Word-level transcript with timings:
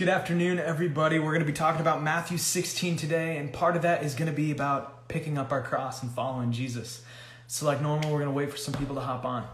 Good 0.00 0.08
afternoon, 0.08 0.58
everybody. 0.58 1.18
We're 1.18 1.32
going 1.32 1.40
to 1.40 1.44
be 1.46 1.52
talking 1.52 1.82
about 1.82 2.02
Matthew 2.02 2.38
16 2.38 2.96
today, 2.96 3.36
and 3.36 3.52
part 3.52 3.76
of 3.76 3.82
that 3.82 4.02
is 4.02 4.14
going 4.14 4.30
to 4.30 4.34
be 4.34 4.50
about 4.50 5.08
picking 5.08 5.36
up 5.36 5.52
our 5.52 5.60
cross 5.60 6.02
and 6.02 6.10
following 6.10 6.52
Jesus. 6.52 7.02
So, 7.48 7.66
like 7.66 7.82
normal, 7.82 8.10
we're 8.10 8.20
going 8.20 8.30
to 8.30 8.34
wait 8.34 8.50
for 8.50 8.56
some 8.56 8.72
people 8.72 8.94
to 8.94 9.02
hop 9.02 9.26
on. 9.26 9.46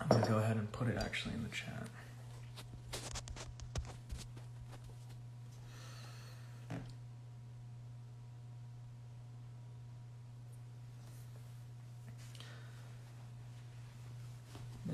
I'm 0.00 0.08
going 0.08 0.22
to 0.22 0.28
go 0.30 0.38
ahead 0.38 0.56
and 0.56 0.72
put 0.72 0.88
it 0.88 0.96
actually 0.96 1.34
in 1.34 1.42
the 1.42 1.50
chat. 1.50 1.86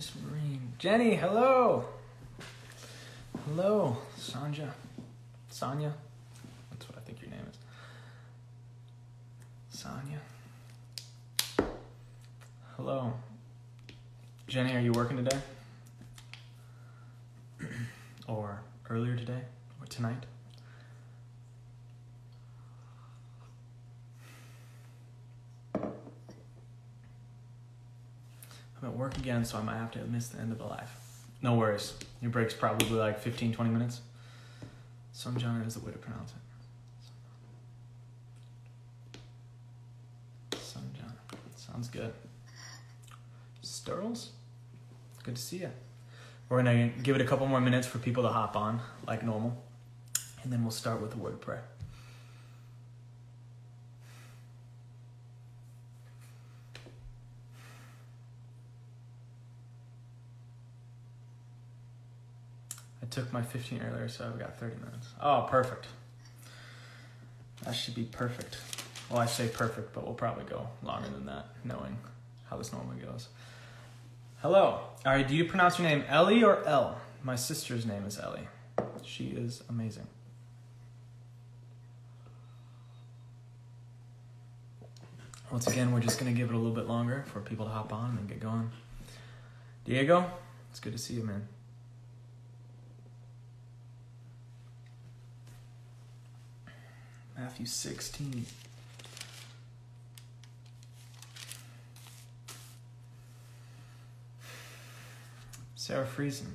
Miss. 0.05 0.13
Jenny, 0.79 1.15
hello. 1.15 1.85
Hello, 3.47 3.97
Sanja. 4.19 4.71
Sonia. 5.51 5.93
That's 6.71 6.89
what 6.89 6.99
I 6.99 7.01
think 7.03 7.21
your 7.23 7.31
name 7.31 7.47
is. 7.51 7.59
Sonia. 9.79 10.21
Hello. 12.77 13.13
Jenny, 14.47 14.75
are 14.75 14.81
you 14.81 14.93
working 14.93 15.17
today? 15.17 15.39
or 18.29 18.61
earlier 18.91 19.17
today? 19.17 19.41
Or 19.81 19.87
tonight? 19.87 20.27
I'm 28.85 28.91
at 28.91 28.97
work 28.99 29.17
again, 29.17 29.47
so 29.47 29.57
I 29.57 29.63
might 29.63 29.79
have 29.79 29.93
to 29.93 30.01
miss 30.05 30.29
the 30.29 30.39
end 30.41 30.53
of 30.53 30.59
the 30.59 30.65
live. 30.65 30.91
No 31.41 31.55
worries. 31.55 31.95
Your 32.21 32.31
break's 32.31 32.53
probably 32.53 32.91
like 32.91 33.19
15, 33.19 33.55
20 33.55 33.71
minutes. 33.71 34.03
Sunjana 35.15 35.67
is 35.67 35.75
the 35.75 35.81
way 35.81 35.91
to 35.91 35.97
pronounce 35.97 36.33
it. 40.53 40.59
Sunjana. 40.59 41.15
Sounds 41.57 41.89
good. 41.89 42.13
Sturls? 43.63 44.29
Good 45.23 45.37
to 45.37 45.43
see 45.43 45.59
you. 45.59 45.71
We're 46.51 46.63
going 46.63 46.93
to 46.93 47.03
give 47.03 47.17
it 47.17 47.23
a 47.23 47.25
couple 47.25 47.47
more 47.47 47.63
minutes 47.63 47.87
for 47.87 47.97
people 47.97 48.23
to 48.25 48.29
hop 48.29 48.55
on, 48.55 48.81
like 49.07 49.25
normal. 49.25 49.57
And 50.43 50.53
then 50.53 50.63
we'll 50.63 50.71
start 50.71 51.01
with 51.01 51.11
the 51.11 51.17
word 51.17 51.41
prayer. 51.41 51.65
Took 63.15 63.33
my 63.33 63.43
15 63.43 63.81
earlier, 63.81 64.09
so 64.09 64.27
I've 64.27 64.39
got 64.39 64.59
30 64.59 64.77
minutes. 64.77 65.09
Oh, 65.23 65.47
perfect. 65.49 65.87
That 67.65 67.73
should 67.73 67.95
be 67.95 68.03
perfect. 68.03 68.59
Well, 69.09 69.21
I 69.21 69.27
say 69.27 69.49
perfect, 69.49 69.95
but 69.95 70.05
we'll 70.05 70.15
probably 70.15 70.45
go 70.45 70.69
longer 70.83 71.09
than 71.09 71.27
that, 71.27 71.47
knowing 71.63 71.97
how 72.51 72.57
this 72.57 72.73
normally 72.73 73.01
goes. 73.01 73.29
Hello. 74.43 74.81
All 75.07 75.13
right, 75.13 75.27
do 75.27 75.37
you 75.37 75.45
pronounce 75.45 75.79
your 75.79 75.89
name 75.89 76.05
Ellie 76.09 76.43
or 76.43 76.67
Elle? 76.67 77.01
My 77.23 77.37
sister's 77.37 77.87
name 77.87 78.05
is 78.05 78.19
Ellie. 78.19 78.49
She 79.05 79.29
is 79.29 79.63
amazing. 79.69 80.07
Once 85.53 85.69
again, 85.69 85.93
we're 85.93 86.01
just 86.01 86.19
going 86.19 86.33
to 86.33 86.37
give 86.37 86.51
it 86.51 86.55
a 86.55 86.59
little 86.59 86.75
bit 86.75 86.89
longer 86.89 87.25
for 87.33 87.41
people 87.41 87.65
to 87.65 87.71
hop 87.71 87.93
on 87.93 88.19
and 88.19 88.29
get 88.29 88.41
going. 88.41 88.71
Diego, 89.85 90.29
it's 90.71 90.81
good 90.81 90.93
to 90.93 90.99
see 90.99 91.15
you, 91.15 91.23
man. 91.23 91.47
Matthew 97.37 97.67
16. 97.67 98.47
Sarah 105.75 106.07
Friesen. 106.07 106.53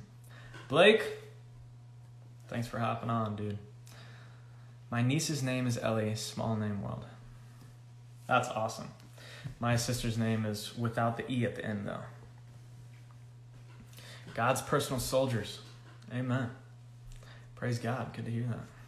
Blake, 0.70 1.04
thanks 2.48 2.68
for 2.68 2.80
hopping 2.80 3.10
on, 3.10 3.36
dude. 3.36 3.58
My 4.90 5.04
niece's 5.04 5.44
name 5.44 5.68
is 5.68 5.78
Ellie, 5.78 6.16
small 6.16 6.56
name 6.56 6.82
world. 6.82 7.06
That's 8.28 8.48
awesome. 8.50 8.90
My 9.60 9.76
sister's 9.76 10.18
name 10.18 10.46
is 10.46 10.76
without 10.78 11.18
the 11.18 11.32
E 11.32 11.46
at 11.46 11.56
the 11.56 11.66
end, 11.66 11.88
though. 11.88 12.02
God's 14.34 14.62
personal 14.62 15.00
soldiers. 15.00 15.60
Amen. 16.14 16.50
Praise 17.56 17.78
God. 17.78 18.14
Good 18.14 18.26
to 18.26 18.32
hear 18.32 18.44
that. 18.44 18.79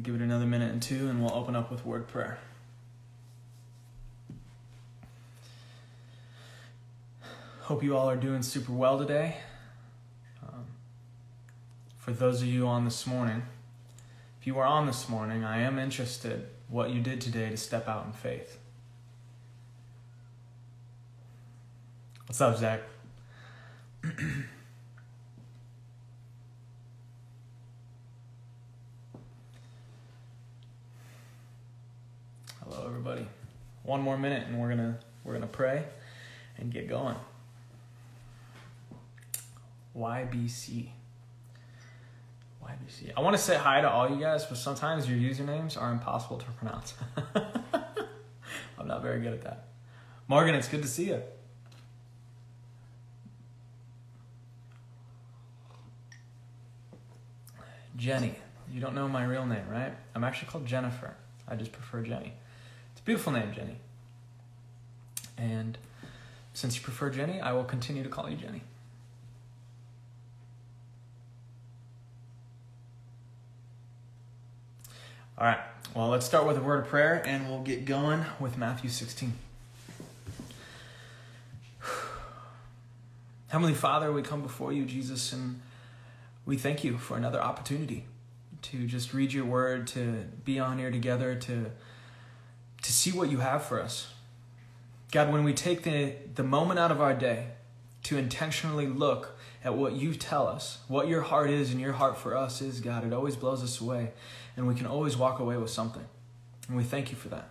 Give 0.00 0.14
it 0.14 0.20
another 0.20 0.46
minute 0.46 0.72
and 0.72 0.80
two, 0.80 1.08
and 1.08 1.20
we'll 1.20 1.34
open 1.34 1.54
up 1.54 1.70
with 1.70 1.84
word 1.84 2.08
prayer. 2.08 2.38
Hope 7.62 7.82
you 7.82 7.96
all 7.96 8.08
are 8.08 8.16
doing 8.16 8.42
super 8.42 8.72
well 8.72 8.98
today. 8.98 9.36
Um, 10.42 10.66
for 11.98 12.12
those 12.12 12.42
of 12.42 12.48
you 12.48 12.66
on 12.66 12.84
this 12.84 13.06
morning, 13.06 13.42
if 14.40 14.46
you 14.46 14.58
are 14.58 14.66
on 14.66 14.86
this 14.86 15.08
morning, 15.08 15.44
I 15.44 15.60
am 15.60 15.78
interested 15.78 16.48
what 16.68 16.90
you 16.90 17.00
did 17.00 17.20
today 17.20 17.50
to 17.50 17.56
step 17.56 17.86
out 17.86 18.06
in 18.06 18.12
faith. 18.12 18.58
What's 22.26 22.40
up, 22.40 22.56
Zach? 22.56 22.80
Hello, 32.74 32.86
everybody. 32.86 33.26
One 33.82 34.00
more 34.00 34.16
minute, 34.16 34.46
and 34.46 34.58
we're 34.58 34.70
gonna 34.70 34.98
we're 35.24 35.34
gonna 35.34 35.46
pray 35.46 35.84
and 36.56 36.72
get 36.72 36.88
going. 36.88 37.16
YBC. 39.94 40.88
YBC. 42.64 43.12
I 43.14 43.20
want 43.20 43.36
to 43.36 43.42
say 43.42 43.56
hi 43.56 43.82
to 43.82 43.90
all 43.90 44.08
you 44.08 44.18
guys, 44.18 44.46
but 44.46 44.56
sometimes 44.56 45.06
your 45.06 45.18
usernames 45.18 45.78
are 45.78 45.92
impossible 45.92 46.38
to 46.38 46.46
pronounce. 46.52 46.94
I'm 48.78 48.88
not 48.88 49.02
very 49.02 49.20
good 49.20 49.34
at 49.34 49.42
that. 49.42 49.68
Morgan, 50.26 50.54
it's 50.54 50.68
good 50.68 50.80
to 50.80 50.88
see 50.88 51.08
you. 51.08 51.22
Jenny. 57.98 58.34
You 58.72 58.80
don't 58.80 58.94
know 58.94 59.08
my 59.08 59.24
real 59.24 59.44
name, 59.44 59.68
right? 59.68 59.92
I'm 60.14 60.24
actually 60.24 60.48
called 60.48 60.64
Jennifer. 60.64 61.14
I 61.46 61.56
just 61.56 61.72
prefer 61.72 62.00
Jenny. 62.00 62.32
It's 63.02 63.06
a 63.06 63.10
beautiful 63.10 63.32
name, 63.32 63.52
Jenny. 63.52 63.78
And 65.36 65.76
since 66.52 66.76
you 66.76 66.82
prefer 66.82 67.10
Jenny, 67.10 67.40
I 67.40 67.50
will 67.50 67.64
continue 67.64 68.04
to 68.04 68.08
call 68.08 68.30
you 68.30 68.36
Jenny. 68.36 68.62
All 75.36 75.48
right, 75.48 75.58
well, 75.96 76.10
let's 76.10 76.24
start 76.24 76.46
with 76.46 76.56
a 76.56 76.60
word 76.60 76.84
of 76.84 76.86
prayer 76.86 77.20
and 77.26 77.48
we'll 77.48 77.62
get 77.62 77.86
going 77.86 78.24
with 78.38 78.56
Matthew 78.56 78.88
16. 78.88 79.32
Heavenly 83.48 83.74
Father, 83.74 84.12
we 84.12 84.22
come 84.22 84.42
before 84.42 84.72
you, 84.72 84.84
Jesus, 84.84 85.32
and 85.32 85.60
we 86.46 86.56
thank 86.56 86.84
you 86.84 86.98
for 86.98 87.16
another 87.16 87.42
opportunity 87.42 88.04
to 88.62 88.86
just 88.86 89.12
read 89.12 89.32
your 89.32 89.44
word, 89.44 89.88
to 89.88 90.26
be 90.44 90.60
on 90.60 90.78
here 90.78 90.92
together, 90.92 91.34
to, 91.34 91.72
to 92.82 92.92
see 92.92 93.12
what 93.12 93.30
you 93.30 93.38
have 93.38 93.64
for 93.64 93.80
us. 93.80 94.12
God, 95.10 95.32
when 95.32 95.44
we 95.44 95.52
take 95.52 95.82
the, 95.82 96.14
the 96.34 96.42
moment 96.42 96.78
out 96.78 96.90
of 96.90 97.00
our 97.00 97.14
day 97.14 97.48
to 98.04 98.18
intentionally 98.18 98.86
look 98.86 99.38
at 99.64 99.76
what 99.76 99.92
you 99.92 100.14
tell 100.14 100.48
us, 100.48 100.78
what 100.88 101.06
your 101.06 101.22
heart 101.22 101.50
is 101.50 101.70
and 101.70 101.80
your 101.80 101.92
heart 101.92 102.18
for 102.18 102.36
us 102.36 102.60
is, 102.60 102.80
God, 102.80 103.06
it 103.06 103.12
always 103.12 103.36
blows 103.36 103.62
us 103.62 103.80
away. 103.80 104.10
And 104.56 104.66
we 104.66 104.74
can 104.74 104.86
always 104.86 105.16
walk 105.16 105.38
away 105.38 105.56
with 105.56 105.70
something. 105.70 106.04
And 106.68 106.76
we 106.76 106.82
thank 106.82 107.10
you 107.10 107.16
for 107.16 107.28
that. 107.28 107.50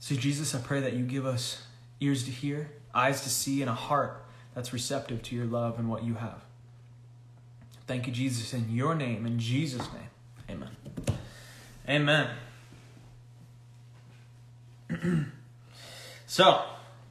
So, 0.00 0.14
Jesus, 0.14 0.54
I 0.54 0.58
pray 0.60 0.80
that 0.80 0.94
you 0.94 1.04
give 1.04 1.26
us 1.26 1.62
ears 2.00 2.24
to 2.24 2.30
hear, 2.30 2.70
eyes 2.94 3.22
to 3.22 3.28
see, 3.28 3.60
and 3.60 3.70
a 3.70 3.74
heart 3.74 4.24
that's 4.54 4.72
receptive 4.72 5.22
to 5.24 5.36
your 5.36 5.44
love 5.44 5.78
and 5.78 5.88
what 5.88 6.04
you 6.04 6.14
have. 6.14 6.42
Thank 7.86 8.06
you, 8.06 8.12
Jesus, 8.12 8.54
in 8.54 8.70
your 8.70 8.94
name, 8.94 9.26
in 9.26 9.38
Jesus' 9.38 9.86
name. 9.92 10.10
Amen. 10.48 10.70
Amen. 11.88 12.30
so, 16.26 16.62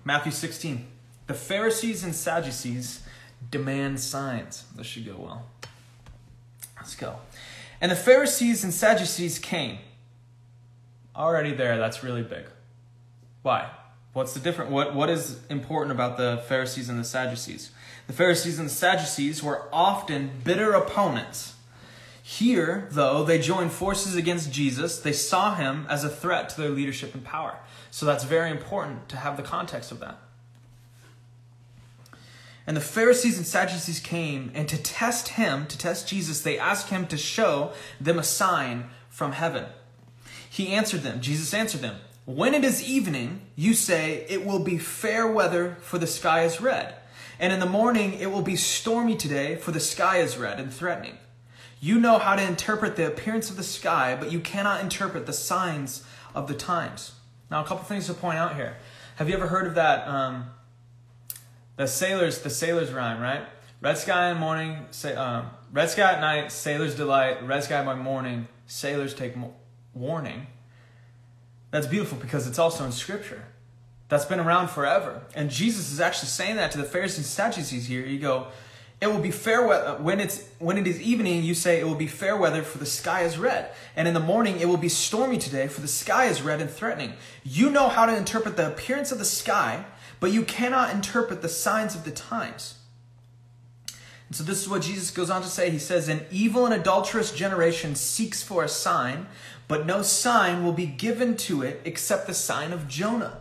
Matthew 0.03 0.31
16. 0.31 0.87
The 1.27 1.33
Pharisees 1.33 2.03
and 2.03 2.15
Sadducees 2.15 3.03
demand 3.51 3.99
signs. 3.99 4.63
This 4.75 4.87
should 4.87 5.05
go 5.05 5.15
well. 5.17 5.45
Let's 6.77 6.95
go. 6.95 7.17
And 7.81 7.91
the 7.91 7.95
Pharisees 7.95 8.63
and 8.63 8.73
Sadducees 8.73 9.39
came. 9.39 9.79
Already 11.15 11.53
there, 11.53 11.77
that's 11.77 12.03
really 12.03 12.23
big. 12.23 12.45
Why? 13.41 13.69
What's 14.13 14.33
the 14.33 14.39
difference? 14.39 14.71
What, 14.71 14.95
what 14.95 15.09
is 15.09 15.39
important 15.49 15.91
about 15.91 16.17
the 16.17 16.43
Pharisees 16.47 16.89
and 16.89 16.99
the 16.99 17.03
Sadducees? 17.03 17.71
The 18.07 18.13
Pharisees 18.13 18.57
and 18.57 18.67
the 18.67 18.73
Sadducees 18.73 19.43
were 19.43 19.67
often 19.71 20.31
bitter 20.43 20.71
opponents. 20.71 21.55
Here, 22.29 22.89
though, 22.91 23.23
they 23.23 23.39
joined 23.39 23.71
forces 23.71 24.17
against 24.17 24.51
Jesus. 24.51 24.99
They 24.99 25.13
saw 25.13 25.55
him 25.55 25.85
as 25.89 26.03
a 26.03 26.09
threat 26.09 26.49
to 26.49 26.59
their 26.59 26.69
leadership 26.69 27.13
and 27.13 27.23
power. 27.23 27.57
So 27.89 28.05
that's 28.05 28.25
very 28.25 28.51
important 28.51 29.07
to 29.07 29.15
have 29.15 29.37
the 29.37 29.43
context 29.43 29.93
of 29.93 30.01
that. 30.01 30.19
And 32.67 32.75
the 32.75 32.81
Pharisees 32.81 33.37
and 33.37 33.47
Sadducees 33.47 34.01
came, 34.01 34.51
and 34.53 34.67
to 34.67 34.77
test 34.77 35.29
him, 35.29 35.67
to 35.67 35.77
test 35.77 36.09
Jesus, 36.09 36.41
they 36.41 36.59
asked 36.59 36.89
him 36.89 37.07
to 37.07 37.17
show 37.17 37.71
them 37.97 38.19
a 38.19 38.23
sign 38.23 38.89
from 39.09 39.31
heaven. 39.31 39.63
He 40.49 40.73
answered 40.73 41.03
them, 41.03 41.21
Jesus 41.21 41.53
answered 41.53 41.79
them, 41.79 41.95
When 42.25 42.53
it 42.53 42.65
is 42.65 42.83
evening, 42.83 43.43
you 43.55 43.73
say, 43.73 44.25
It 44.27 44.45
will 44.45 44.59
be 44.59 44.77
fair 44.77 45.31
weather, 45.31 45.77
for 45.79 45.97
the 45.97 46.05
sky 46.05 46.43
is 46.43 46.59
red. 46.59 46.93
And 47.39 47.53
in 47.53 47.61
the 47.61 47.65
morning, 47.65 48.15
it 48.15 48.31
will 48.31 48.41
be 48.41 48.57
stormy 48.57 49.15
today, 49.15 49.55
for 49.55 49.71
the 49.71 49.79
sky 49.79 50.17
is 50.17 50.35
red 50.35 50.59
and 50.59 50.73
threatening. 50.73 51.19
You 51.79 51.99
know 51.99 52.17
how 52.17 52.35
to 52.35 52.43
interpret 52.43 52.95
the 52.95 53.07
appearance 53.07 53.49
of 53.49 53.55
the 53.55 53.63
sky, 53.63 54.15
but 54.19 54.31
you 54.31 54.39
cannot 54.39 54.81
interpret 54.81 55.25
the 55.25 55.33
signs 55.33 56.03
of 56.33 56.47
the 56.47 56.53
times. 56.53 57.13
Now, 57.51 57.63
a 57.63 57.67
couple 57.67 57.83
things 57.85 58.07
to 58.07 58.13
point 58.13 58.37
out 58.37 58.55
here. 58.55 58.77
Have 59.17 59.29
you 59.29 59.35
ever 59.35 59.47
heard 59.47 59.67
of 59.67 59.75
that? 59.75 60.07
Um, 60.07 60.49
the 61.75 61.87
sailors, 61.87 62.41
the 62.41 62.49
sailors 62.49 62.91
rhyme, 62.91 63.21
right? 63.21 63.45
Red 63.81 63.97
sky 63.97 64.31
in 64.31 64.37
morning, 64.37 64.85
say, 64.89 65.15
um, 65.15 65.51
red 65.71 65.89
sky 65.89 66.13
at 66.13 66.21
night, 66.21 66.51
sailors 66.51 66.95
delight. 66.95 67.45
Red 67.45 67.63
sky 67.63 67.85
by 67.85 67.93
morning, 67.93 68.47
sailors 68.65 69.13
take 69.13 69.35
mo- 69.35 69.53
warning. 69.93 70.47
That's 71.69 71.85
beautiful 71.85 72.17
because 72.17 72.47
it's 72.47 72.57
also 72.57 72.83
in 72.85 72.91
Scripture. 72.91 73.45
That's 74.09 74.25
been 74.25 74.39
around 74.39 74.69
forever, 74.69 75.23
and 75.35 75.51
Jesus 75.51 75.91
is 75.91 75.99
actually 75.99 76.29
saying 76.29 76.55
that 76.55 76.71
to 76.71 76.77
the 76.77 76.85
Pharisees 76.85 77.17
and 77.17 77.25
Sadducees 77.25 77.87
here. 77.87 78.05
You 78.05 78.19
go, 78.19 78.47
it 78.99 79.07
will 79.07 79.19
be 79.19 79.31
fair 79.31 79.65
weather 79.65 79.87
uh, 79.87 80.01
when 80.01 80.19
it's 80.19 80.43
when 80.59 80.77
it 80.77 80.87
is 80.87 80.99
evening. 81.01 81.43
You 81.43 81.53
say 81.53 81.79
it 81.79 81.85
will 81.85 81.95
be 81.95 82.07
fair 82.07 82.35
weather, 82.35 82.63
for 82.63 82.77
the 82.77 82.85
sky 82.85 83.21
is 83.21 83.37
red, 83.37 83.71
and 83.95 84.07
in 84.07 84.13
the 84.13 84.19
morning 84.19 84.59
it 84.59 84.67
will 84.67 84.77
be 84.77 84.89
stormy 84.89 85.37
today, 85.37 85.67
for 85.67 85.81
the 85.81 85.87
sky 85.87 86.25
is 86.25 86.41
red 86.41 86.61
and 86.61 86.69
threatening. 86.69 87.13
You 87.43 87.69
know 87.69 87.89
how 87.89 88.05
to 88.05 88.15
interpret 88.15 88.57
the 88.57 88.67
appearance 88.67 89.11
of 89.11 89.19
the 89.19 89.25
sky 89.25 89.85
but 90.19 90.31
you 90.31 90.43
cannot 90.43 90.93
interpret 90.93 91.41
the 91.41 91.49
signs 91.49 91.95
of 91.95 92.03
the 92.03 92.11
times. 92.11 92.75
And 94.27 94.35
so 94.35 94.43
this 94.43 94.61
is 94.61 94.67
what 94.67 94.81
Jesus 94.81 95.11
goes 95.11 95.29
on 95.29 95.41
to 95.41 95.47
say. 95.47 95.69
He 95.69 95.79
says, 95.79 96.09
An 96.09 96.25
evil 96.31 96.65
and 96.65 96.73
adulterous 96.73 97.31
generation 97.31 97.95
seeks 97.95 98.43
for 98.43 98.63
a 98.63 98.69
sign, 98.69 99.27
but 99.67 99.85
no 99.85 100.01
sign 100.01 100.63
will 100.63 100.73
be 100.73 100.85
given 100.85 101.37
to 101.37 101.61
it 101.61 101.81
except 101.85 102.27
the 102.27 102.33
sign 102.33 102.73
of 102.73 102.87
Jonah. 102.87 103.39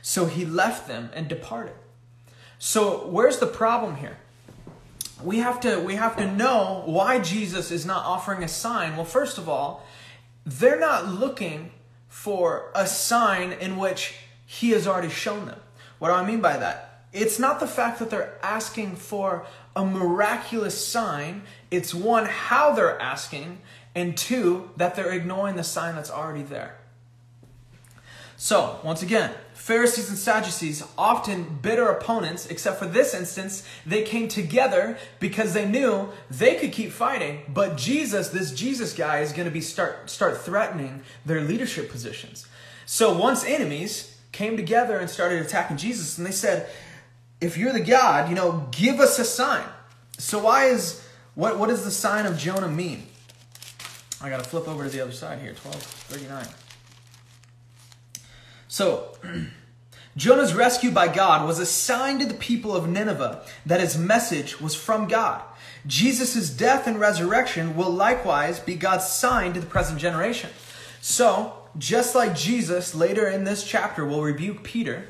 So 0.00 0.26
he 0.26 0.44
left 0.44 0.88
them 0.88 1.10
and 1.14 1.28
departed. 1.28 1.74
So 2.58 3.06
where's 3.08 3.38
the 3.38 3.46
problem 3.46 3.96
here? 3.96 4.18
We 5.24 5.38
have 5.38 5.60
to 5.60 5.78
we 5.80 5.94
have 5.94 6.16
to 6.16 6.30
know 6.30 6.82
why 6.86 7.20
Jesus 7.20 7.70
is 7.70 7.86
not 7.86 8.04
offering 8.04 8.42
a 8.42 8.48
sign. 8.48 8.96
Well, 8.96 9.04
first 9.04 9.38
of 9.38 9.48
all, 9.48 9.86
they're 10.44 10.80
not 10.80 11.08
looking 11.08 11.70
for 12.08 12.70
a 12.74 12.86
sign 12.86 13.52
in 13.52 13.76
which 13.76 14.14
he 14.46 14.70
has 14.70 14.86
already 14.86 15.08
shown 15.08 15.46
them. 15.46 15.60
What 15.98 16.08
do 16.08 16.14
I 16.14 16.26
mean 16.26 16.40
by 16.40 16.56
that? 16.56 17.04
It's 17.12 17.38
not 17.38 17.60
the 17.60 17.66
fact 17.66 17.98
that 17.98 18.10
they're 18.10 18.38
asking 18.42 18.96
for 18.96 19.46
a 19.76 19.84
miraculous 19.84 20.86
sign, 20.86 21.42
it's 21.70 21.94
one, 21.94 22.26
how 22.26 22.74
they're 22.74 23.00
asking, 23.00 23.60
and 23.94 24.16
two, 24.16 24.70
that 24.76 24.94
they're 24.94 25.12
ignoring 25.12 25.56
the 25.56 25.64
sign 25.64 25.94
that's 25.94 26.10
already 26.10 26.42
there. 26.42 26.76
So, 28.36 28.80
once 28.82 29.02
again, 29.02 29.32
Pharisees 29.62 30.08
and 30.08 30.18
Sadducees, 30.18 30.82
often 30.98 31.58
bitter 31.62 31.86
opponents, 31.86 32.46
except 32.46 32.80
for 32.80 32.86
this 32.86 33.14
instance, 33.14 33.64
they 33.86 34.02
came 34.02 34.26
together 34.26 34.98
because 35.20 35.54
they 35.54 35.68
knew 35.68 36.08
they 36.28 36.56
could 36.56 36.72
keep 36.72 36.90
fighting, 36.90 37.42
but 37.48 37.76
Jesus, 37.76 38.30
this 38.30 38.50
Jesus 38.50 38.92
guy, 38.92 39.20
is 39.20 39.32
going 39.32 39.44
to 39.44 39.52
be 39.52 39.60
start 39.60 40.10
start 40.10 40.38
threatening 40.38 41.02
their 41.24 41.40
leadership 41.40 41.92
positions. 41.92 42.48
So 42.86 43.16
once 43.16 43.44
enemies, 43.44 44.18
came 44.32 44.56
together 44.56 44.98
and 44.98 45.08
started 45.08 45.40
attacking 45.40 45.76
Jesus. 45.76 46.18
And 46.18 46.26
they 46.26 46.32
said, 46.32 46.68
if 47.40 47.56
you're 47.56 47.72
the 47.72 47.80
God, 47.80 48.28
you 48.28 48.34
know, 48.34 48.66
give 48.72 48.98
us 48.98 49.18
a 49.20 49.24
sign. 49.24 49.64
So 50.18 50.40
why 50.40 50.64
is, 50.66 51.06
what, 51.36 51.56
what 51.56 51.68
does 51.68 51.84
the 51.84 51.90
sign 51.92 52.26
of 52.26 52.36
Jonah 52.36 52.68
mean? 52.68 53.06
I 54.20 54.28
got 54.28 54.42
to 54.42 54.48
flip 54.48 54.66
over 54.66 54.82
to 54.82 54.90
the 54.90 55.00
other 55.00 55.12
side 55.12 55.38
here, 55.38 55.54
1239. 55.54 56.61
So, 58.72 59.12
Jonah's 60.16 60.54
rescue 60.54 60.92
by 60.92 61.08
God 61.08 61.46
was 61.46 61.58
a 61.58 61.66
sign 61.66 62.18
to 62.20 62.24
the 62.24 62.32
people 62.32 62.74
of 62.74 62.88
Nineveh 62.88 63.44
that 63.66 63.80
his 63.80 63.98
message 63.98 64.62
was 64.62 64.74
from 64.74 65.08
God. 65.08 65.42
Jesus' 65.86 66.48
death 66.48 66.86
and 66.86 66.98
resurrection 66.98 67.76
will 67.76 67.90
likewise 67.90 68.60
be 68.60 68.74
God's 68.76 69.06
sign 69.06 69.52
to 69.52 69.60
the 69.60 69.66
present 69.66 69.98
generation. 70.00 70.48
So, 71.02 71.52
just 71.76 72.14
like 72.14 72.34
Jesus 72.34 72.94
later 72.94 73.28
in 73.28 73.44
this 73.44 73.62
chapter 73.62 74.06
will 74.06 74.22
rebuke 74.22 74.62
Peter 74.62 75.06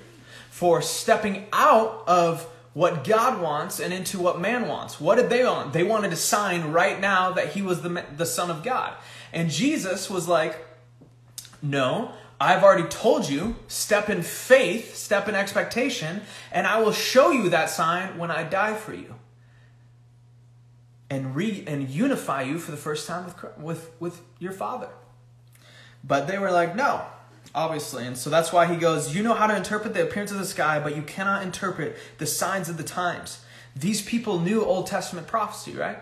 for 0.50 0.82
stepping 0.82 1.46
out 1.52 2.02
of 2.08 2.42
what 2.74 3.04
God 3.04 3.40
wants 3.40 3.78
and 3.78 3.92
into 3.92 4.18
what 4.18 4.40
man 4.40 4.66
wants. 4.66 5.00
What 5.00 5.14
did 5.14 5.30
they 5.30 5.44
want? 5.44 5.72
They 5.72 5.84
wanted 5.84 6.12
a 6.12 6.16
sign 6.16 6.72
right 6.72 7.00
now 7.00 7.30
that 7.30 7.52
he 7.52 7.62
was 7.62 7.82
the, 7.82 8.04
the 8.16 8.26
Son 8.26 8.50
of 8.50 8.64
God. 8.64 8.94
And 9.32 9.52
Jesus 9.52 10.10
was 10.10 10.26
like, 10.26 10.66
No, 11.62 12.10
I've 12.42 12.64
already 12.64 12.88
told 12.88 13.28
you, 13.28 13.54
step 13.68 14.10
in 14.10 14.22
faith, 14.22 14.96
step 14.96 15.28
in 15.28 15.36
expectation, 15.36 16.22
and 16.50 16.66
I 16.66 16.80
will 16.80 16.90
show 16.90 17.30
you 17.30 17.50
that 17.50 17.70
sign 17.70 18.18
when 18.18 18.32
I 18.32 18.42
die 18.42 18.74
for 18.74 18.92
you. 18.92 19.14
And, 21.08 21.36
re, 21.36 21.62
and 21.68 21.88
unify 21.88 22.42
you 22.42 22.58
for 22.58 22.72
the 22.72 22.76
first 22.76 23.06
time 23.06 23.26
with, 23.26 23.58
with, 23.58 23.90
with 24.00 24.22
your 24.40 24.50
Father. 24.50 24.88
But 26.02 26.26
they 26.26 26.36
were 26.36 26.50
like, 26.50 26.74
no, 26.74 27.02
obviously. 27.54 28.06
And 28.06 28.18
so 28.18 28.28
that's 28.28 28.52
why 28.52 28.66
he 28.66 28.74
goes, 28.74 29.14
You 29.14 29.22
know 29.22 29.34
how 29.34 29.46
to 29.46 29.54
interpret 29.54 29.94
the 29.94 30.02
appearance 30.02 30.32
of 30.32 30.38
the 30.38 30.44
sky, 30.44 30.80
but 30.80 30.96
you 30.96 31.02
cannot 31.02 31.44
interpret 31.44 31.96
the 32.18 32.26
signs 32.26 32.68
of 32.68 32.76
the 32.76 32.82
times. 32.82 33.44
These 33.76 34.02
people 34.02 34.40
knew 34.40 34.64
Old 34.64 34.88
Testament 34.88 35.28
prophecy, 35.28 35.74
right? 35.74 35.98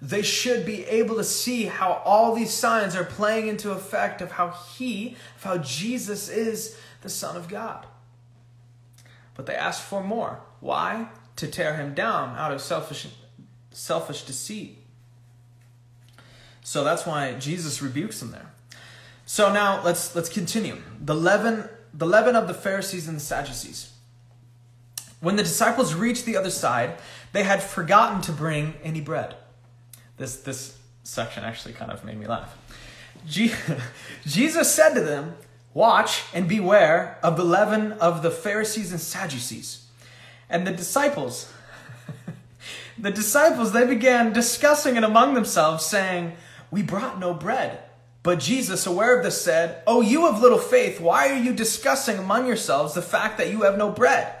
They 0.00 0.22
should 0.22 0.64
be 0.64 0.84
able 0.84 1.16
to 1.16 1.24
see 1.24 1.64
how 1.64 2.02
all 2.04 2.34
these 2.34 2.52
signs 2.52 2.94
are 2.94 3.04
playing 3.04 3.48
into 3.48 3.72
effect 3.72 4.20
of 4.20 4.32
how 4.32 4.50
he, 4.50 5.16
of 5.36 5.42
how 5.42 5.58
Jesus 5.58 6.28
is 6.28 6.78
the 7.02 7.08
Son 7.08 7.36
of 7.36 7.48
God. 7.48 7.86
But 9.34 9.46
they 9.46 9.54
asked 9.54 9.82
for 9.82 10.02
more. 10.02 10.40
Why? 10.60 11.08
To 11.36 11.48
tear 11.48 11.76
him 11.76 11.94
down 11.94 12.36
out 12.36 12.52
of 12.52 12.60
selfish, 12.60 13.08
selfish 13.70 14.22
deceit. 14.22 14.78
So 16.62 16.84
that's 16.84 17.06
why 17.06 17.34
Jesus 17.34 17.80
rebukes 17.80 18.20
them 18.20 18.30
there. 18.30 18.52
So 19.26 19.52
now 19.52 19.82
let's 19.84 20.14
let's 20.14 20.28
continue. 20.28 20.78
The 21.00 21.14
leaven, 21.14 21.68
the 21.92 22.06
leaven 22.06 22.36
of 22.36 22.48
the 22.48 22.54
Pharisees 22.54 23.08
and 23.08 23.16
the 23.16 23.20
Sadducees. 23.20 23.92
When 25.20 25.36
the 25.36 25.42
disciples 25.42 25.94
reached 25.94 26.24
the 26.24 26.36
other 26.36 26.50
side, 26.50 26.98
they 27.32 27.42
had 27.42 27.62
forgotten 27.62 28.20
to 28.22 28.32
bring 28.32 28.74
any 28.82 29.00
bread. 29.00 29.34
This 30.18 30.36
this 30.36 30.76
section 31.04 31.44
actually 31.44 31.74
kind 31.74 31.90
of 31.90 32.04
made 32.04 32.18
me 32.18 32.26
laugh. 32.26 32.56
Jesus 34.26 34.72
said 34.74 34.94
to 34.94 35.00
them, 35.00 35.36
Watch 35.74 36.24
and 36.34 36.48
beware 36.48 37.18
of 37.22 37.36
the 37.36 37.44
leaven 37.44 37.92
of 37.92 38.22
the 38.22 38.30
Pharisees 38.30 38.90
and 38.90 39.00
Sadducees. 39.00 39.86
And 40.50 40.66
the 40.66 40.72
disciples, 40.72 41.52
the 42.98 43.10
disciples, 43.10 43.72
they 43.72 43.86
began 43.86 44.32
discussing 44.32 44.96
it 44.96 45.04
among 45.04 45.34
themselves, 45.34 45.84
saying, 45.84 46.34
We 46.70 46.82
brought 46.82 47.18
no 47.20 47.34
bread. 47.34 47.80
But 48.22 48.40
Jesus, 48.40 48.86
aware 48.86 49.16
of 49.16 49.24
this, 49.24 49.40
said, 49.40 49.82
Oh, 49.86 50.00
you 50.00 50.26
of 50.26 50.40
little 50.40 50.58
faith, 50.58 51.00
why 51.00 51.28
are 51.28 51.38
you 51.38 51.52
discussing 51.52 52.18
among 52.18 52.46
yourselves 52.46 52.94
the 52.94 53.02
fact 53.02 53.38
that 53.38 53.50
you 53.50 53.62
have 53.62 53.78
no 53.78 53.90
bread? 53.90 54.32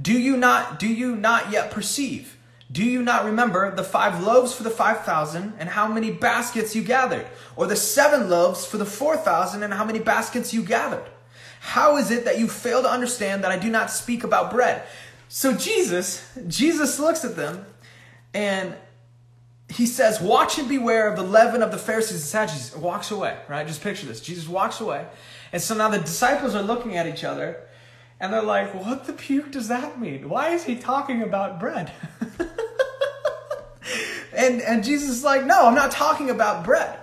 Do 0.00 0.12
you 0.12 0.36
not, 0.36 0.78
do 0.78 0.86
you 0.86 1.16
not 1.16 1.50
yet 1.50 1.70
perceive? 1.70 2.36
Do 2.72 2.84
you 2.84 3.02
not 3.02 3.24
remember 3.24 3.74
the 3.74 3.84
five 3.84 4.22
loaves 4.22 4.54
for 4.54 4.62
the 4.62 4.70
five 4.70 5.00
thousand 5.04 5.54
and 5.58 5.68
how 5.68 5.86
many 5.86 6.10
baskets 6.10 6.74
you 6.74 6.82
gathered? 6.82 7.26
Or 7.56 7.66
the 7.66 7.76
seven 7.76 8.30
loaves 8.30 8.64
for 8.64 8.78
the 8.78 8.86
four 8.86 9.16
thousand 9.16 9.62
and 9.62 9.72
how 9.72 9.84
many 9.84 9.98
baskets 9.98 10.54
you 10.54 10.62
gathered? 10.62 11.04
How 11.60 11.96
is 11.96 12.10
it 12.10 12.24
that 12.24 12.38
you 12.38 12.48
fail 12.48 12.82
to 12.82 12.90
understand 12.90 13.44
that 13.44 13.50
I 13.50 13.58
do 13.58 13.70
not 13.70 13.90
speak 13.90 14.24
about 14.24 14.50
bread? 14.50 14.82
So 15.28 15.54
Jesus, 15.54 16.26
Jesus 16.46 16.98
looks 16.98 17.24
at 17.24 17.36
them 17.36 17.64
and 18.32 18.74
he 19.68 19.86
says, 19.86 20.20
Watch 20.20 20.58
and 20.58 20.68
beware 20.68 21.08
of 21.08 21.16
the 21.16 21.22
leaven 21.22 21.62
of 21.62 21.70
the 21.70 21.78
Pharisees 21.78 22.12
and 22.12 22.20
Sadducees. 22.20 22.76
Walks 22.76 23.10
away, 23.10 23.38
right? 23.48 23.66
Just 23.66 23.82
picture 23.82 24.06
this. 24.06 24.20
Jesus 24.20 24.46
walks 24.46 24.80
away. 24.80 25.06
And 25.52 25.62
so 25.62 25.74
now 25.74 25.88
the 25.88 25.98
disciples 25.98 26.54
are 26.54 26.62
looking 26.62 26.96
at 26.96 27.06
each 27.06 27.24
other 27.24 27.60
and 28.20 28.32
they're 28.32 28.42
like, 28.42 28.74
What 28.74 29.06
the 29.06 29.12
puke 29.12 29.50
does 29.50 29.68
that 29.68 30.00
mean? 30.00 30.28
Why 30.28 30.50
is 30.50 30.64
he 30.64 30.76
talking 30.76 31.22
about 31.22 31.60
bread? 31.60 31.92
and, 34.36 34.60
and 34.60 34.84
Jesus 34.84 35.08
is 35.10 35.24
like, 35.24 35.44
No, 35.44 35.66
I'm 35.66 35.74
not 35.74 35.90
talking 35.90 36.30
about 36.30 36.64
bread. 36.64 36.98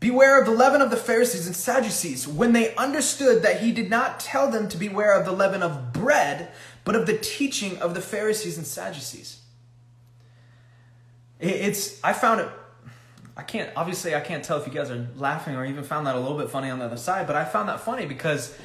Beware 0.00 0.38
of 0.40 0.46
the 0.46 0.52
leaven 0.52 0.80
of 0.80 0.90
the 0.90 0.96
Pharisees 0.96 1.46
and 1.46 1.56
Sadducees. 1.56 2.28
When 2.28 2.52
they 2.52 2.74
understood 2.76 3.42
that 3.42 3.60
he 3.60 3.72
did 3.72 3.90
not 3.90 4.20
tell 4.20 4.48
them 4.48 4.68
to 4.68 4.76
beware 4.76 5.12
of 5.18 5.24
the 5.24 5.32
leaven 5.32 5.60
of 5.62 5.92
bread, 5.92 6.52
but 6.84 6.94
of 6.94 7.06
the 7.06 7.18
teaching 7.18 7.78
of 7.78 7.94
the 7.94 8.00
Pharisees 8.00 8.56
and 8.58 8.66
Sadducees. 8.66 9.40
It's, 11.40 12.02
I 12.02 12.12
found 12.12 12.40
it, 12.40 12.48
I 13.36 13.42
can't, 13.42 13.70
obviously, 13.76 14.14
I 14.14 14.20
can't 14.20 14.44
tell 14.44 14.60
if 14.60 14.66
you 14.66 14.72
guys 14.72 14.90
are 14.90 15.06
laughing 15.16 15.54
or 15.54 15.64
even 15.64 15.84
found 15.84 16.06
that 16.06 16.16
a 16.16 16.20
little 16.20 16.38
bit 16.38 16.50
funny 16.50 16.70
on 16.70 16.78
the 16.78 16.84
other 16.84 16.96
side, 16.96 17.26
but 17.26 17.36
I 17.36 17.44
found 17.44 17.68
that 17.68 17.80
funny 17.80 18.06
because 18.06 18.56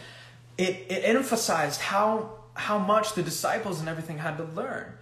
it, 0.58 0.86
it 0.90 1.04
emphasized 1.04 1.82
how, 1.82 2.32
how 2.54 2.78
much 2.78 3.14
the 3.14 3.24
disciples 3.24 3.80
and 3.80 3.90
everything 3.90 4.20
had 4.20 4.38
to 4.38 4.44
learn. 4.44 4.94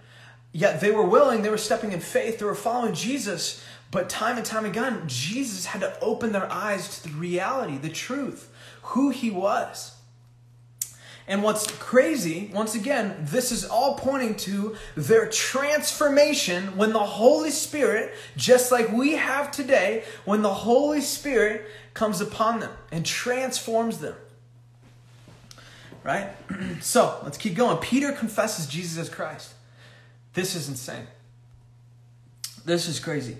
Yet 0.52 0.80
they 0.80 0.90
were 0.90 1.06
willing, 1.06 1.42
they 1.42 1.50
were 1.50 1.58
stepping 1.58 1.92
in 1.92 2.00
faith, 2.00 2.38
they 2.38 2.44
were 2.44 2.54
following 2.54 2.94
Jesus, 2.94 3.62
but 3.90 4.08
time 4.08 4.36
and 4.36 4.44
time 4.44 4.64
again, 4.64 5.02
Jesus 5.06 5.66
had 5.66 5.80
to 5.80 5.98
open 6.00 6.32
their 6.32 6.50
eyes 6.50 7.00
to 7.00 7.08
the 7.08 7.14
reality, 7.14 7.78
the 7.78 7.88
truth, 7.88 8.50
who 8.82 9.10
he 9.10 9.30
was. 9.30 9.94
And 11.26 11.42
what's 11.42 11.70
crazy, 11.78 12.50
once 12.52 12.74
again, 12.74 13.16
this 13.20 13.52
is 13.52 13.64
all 13.64 13.94
pointing 13.94 14.34
to 14.38 14.76
their 14.96 15.28
transformation 15.28 16.76
when 16.76 16.92
the 16.92 16.98
Holy 16.98 17.50
Spirit, 17.50 18.12
just 18.36 18.72
like 18.72 18.90
we 18.92 19.12
have 19.12 19.50
today, 19.52 20.04
when 20.24 20.42
the 20.42 20.52
Holy 20.52 21.00
Spirit 21.00 21.64
comes 21.94 22.20
upon 22.20 22.60
them 22.60 22.72
and 22.90 23.06
transforms 23.06 23.98
them. 23.98 24.16
Right? 26.04 26.30
so 26.80 27.20
let's 27.22 27.38
keep 27.38 27.54
going. 27.54 27.78
Peter 27.78 28.12
confesses 28.12 28.66
Jesus 28.66 28.98
as 28.98 29.08
Christ. 29.08 29.54
This 30.34 30.54
is 30.54 30.68
insane. 30.68 31.06
This 32.64 32.88
is 32.88 33.00
crazy. 33.00 33.36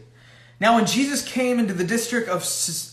Now, 0.61 0.77
when 0.77 0.87
Jesus 0.87 1.25
came 1.25 1.59
into 1.59 1.75
the 1.75 1.85
district 1.85 2.29
of 2.29 2.43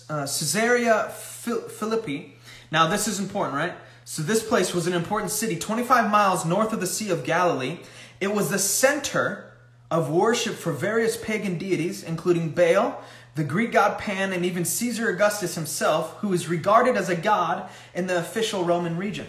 uh, 0.10 0.22
Caesarea 0.22 1.10
Philippi, 1.10 2.36
now 2.72 2.88
this 2.88 3.08
is 3.08 3.20
important, 3.20 3.56
right? 3.56 3.74
So, 4.06 4.24
this 4.24 4.42
place 4.42 4.74
was 4.74 4.88
an 4.88 4.94
important 4.94 5.32
city, 5.32 5.56
25 5.56 6.10
miles 6.10 6.46
north 6.46 6.74
of 6.74 6.80
the 6.80 6.88
Sea 6.88 7.12
of 7.12 7.24
Galilee. 7.24 7.80
It 8.20 8.34
was 8.34 8.50
the 8.50 8.58
center 8.58 9.54
of 9.92 10.10
worship 10.10 10.56
for 10.56 10.72
various 10.72 11.16
pagan 11.16 11.58
deities, 11.58 12.04
including 12.04 12.50
Baal, 12.50 13.02
the 13.36 13.44
Greek 13.44 13.72
god 13.72 14.00
Pan, 14.00 14.34
and 14.34 14.46
even 14.46 14.66
Caesar 14.66 15.10
Augustus 15.10 15.56
himself, 15.56 16.16
who 16.18 16.34
is 16.34 16.48
regarded 16.48 16.98
as 16.98 17.10
a 17.10 17.16
god 17.16 17.70
in 17.94 18.08
the 18.08 18.18
official 18.18 18.64
Roman 18.64 18.98
region. 18.98 19.28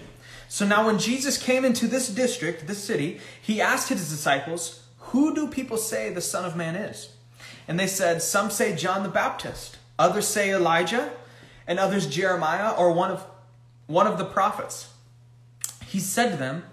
So 0.50 0.66
now, 0.66 0.84
when 0.84 0.98
Jesus 0.98 1.38
came 1.38 1.64
into 1.64 1.86
this 1.86 2.08
district, 2.08 2.66
this 2.66 2.82
city, 2.82 3.20
he 3.40 3.60
asked 3.60 3.88
his 3.88 4.10
disciples, 4.10 4.84
Who 4.98 5.32
do 5.32 5.46
people 5.46 5.76
say 5.76 6.12
the 6.12 6.20
Son 6.20 6.44
of 6.44 6.56
Man 6.56 6.74
is? 6.74 7.10
And 7.68 7.78
they 7.78 7.86
said, 7.86 8.20
Some 8.20 8.50
say 8.50 8.74
John 8.74 9.04
the 9.04 9.08
Baptist, 9.08 9.78
others 9.96 10.26
say 10.26 10.52
Elijah, 10.52 11.12
and 11.68 11.78
others 11.78 12.08
Jeremiah 12.08 12.72
or 12.72 12.90
one 12.90 13.12
of, 13.12 13.24
one 13.86 14.08
of 14.08 14.18
the 14.18 14.24
prophets. 14.24 14.92
He 15.86 16.00
said 16.00 16.32
to 16.32 16.36
them, 16.36 16.64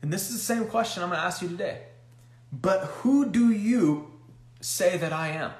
and 0.00 0.12
this 0.12 0.30
is 0.30 0.34
the 0.36 0.54
same 0.54 0.66
question 0.66 1.02
I'm 1.02 1.08
going 1.08 1.20
to 1.20 1.26
ask 1.26 1.42
you 1.42 1.48
today. 1.48 1.80
But 2.52 2.84
who 2.84 3.28
do 3.28 3.50
you 3.50 4.12
say 4.60 4.96
that 4.96 5.12
I 5.12 5.30
am? 5.30 5.50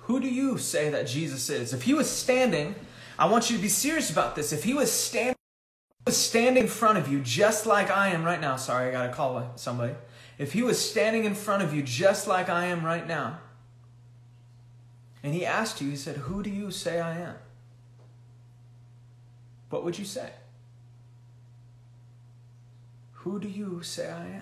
Who 0.00 0.20
do 0.20 0.28
you 0.28 0.58
say 0.58 0.90
that 0.90 1.06
Jesus 1.06 1.48
is? 1.48 1.72
If 1.72 1.84
he 1.84 1.94
was 1.94 2.10
standing, 2.10 2.74
I 3.20 3.26
want 3.26 3.50
you 3.50 3.56
to 3.56 3.62
be 3.62 3.68
serious 3.68 4.10
about 4.10 4.34
this. 4.34 4.52
If 4.52 4.64
he 4.64 4.74
was 4.74 4.90
standing, 4.90 5.36
was 6.06 6.16
standing 6.16 6.64
in 6.64 6.68
front 6.68 6.98
of 6.98 7.12
you 7.12 7.20
just 7.20 7.66
like 7.66 7.90
I 7.90 8.08
am 8.08 8.24
right 8.24 8.40
now. 8.40 8.56
Sorry, 8.56 8.88
I 8.88 8.90
got 8.90 9.06
to 9.06 9.12
call 9.12 9.52
somebody 9.54 9.94
if 10.40 10.54
he 10.54 10.62
was 10.62 10.82
standing 10.82 11.24
in 11.26 11.34
front 11.34 11.62
of 11.62 11.74
you 11.74 11.82
just 11.82 12.26
like 12.26 12.48
I 12.48 12.64
am 12.64 12.82
right 12.82 13.06
now, 13.06 13.40
and 15.22 15.34
he 15.34 15.44
asked 15.44 15.82
you, 15.82 15.90
he 15.90 15.96
said, 15.96 16.16
Who 16.16 16.42
do 16.42 16.48
you 16.48 16.70
say 16.70 16.98
I 16.98 17.18
am? 17.18 17.34
What 19.68 19.84
would 19.84 19.98
you 19.98 20.06
say? 20.06 20.30
Who 23.12 23.38
do 23.38 23.48
you 23.48 23.82
say 23.82 24.10
I 24.10 24.40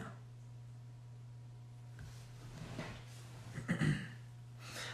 am? 3.69 3.77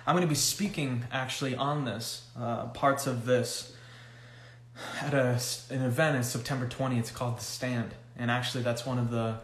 I'm 0.06 0.14
going 0.16 0.26
to 0.26 0.26
be 0.26 0.34
speaking 0.34 1.04
actually 1.12 1.54
on 1.54 1.84
this, 1.84 2.28
uh, 2.34 2.68
parts 2.68 3.06
of 3.06 3.26
this, 3.26 3.73
at 5.00 5.14
a, 5.14 5.40
an 5.70 5.82
event 5.82 6.16
in 6.16 6.22
September 6.22 6.66
20th 6.66 7.14
called 7.14 7.38
The 7.38 7.44
Stand. 7.44 7.94
And 8.16 8.30
actually, 8.30 8.62
that's 8.62 8.86
one 8.86 8.98
of 8.98 9.10
the 9.10 9.38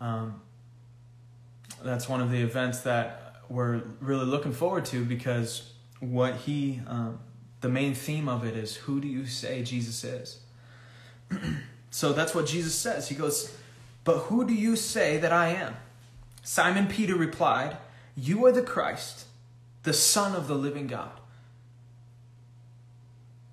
um, 0.00 0.40
that's 1.82 2.08
one 2.08 2.20
of 2.20 2.30
the 2.30 2.40
events 2.42 2.80
that 2.80 3.36
we're 3.48 3.82
really 4.00 4.26
looking 4.26 4.52
forward 4.52 4.84
to 4.86 5.04
because 5.04 5.72
what 6.00 6.34
he, 6.34 6.80
um, 6.86 7.18
the 7.60 7.68
main 7.68 7.94
theme 7.94 8.28
of 8.28 8.44
it 8.44 8.56
is 8.56 8.76
who 8.76 9.00
do 9.00 9.08
you 9.08 9.26
say 9.26 9.62
Jesus 9.62 10.04
is? 10.04 10.38
so 11.90 12.12
that's 12.12 12.34
what 12.34 12.46
Jesus 12.46 12.74
says. 12.74 13.08
He 13.08 13.14
goes, 13.14 13.56
But 14.04 14.18
who 14.18 14.46
do 14.46 14.54
you 14.54 14.76
say 14.76 15.18
that 15.18 15.32
I 15.32 15.48
am? 15.48 15.76
Simon 16.42 16.86
Peter 16.86 17.14
replied, 17.14 17.76
You 18.14 18.44
are 18.46 18.52
the 18.52 18.62
Christ, 18.62 19.24
the 19.84 19.92
Son 19.92 20.34
of 20.34 20.48
the 20.48 20.54
living 20.54 20.86
God. 20.86 21.12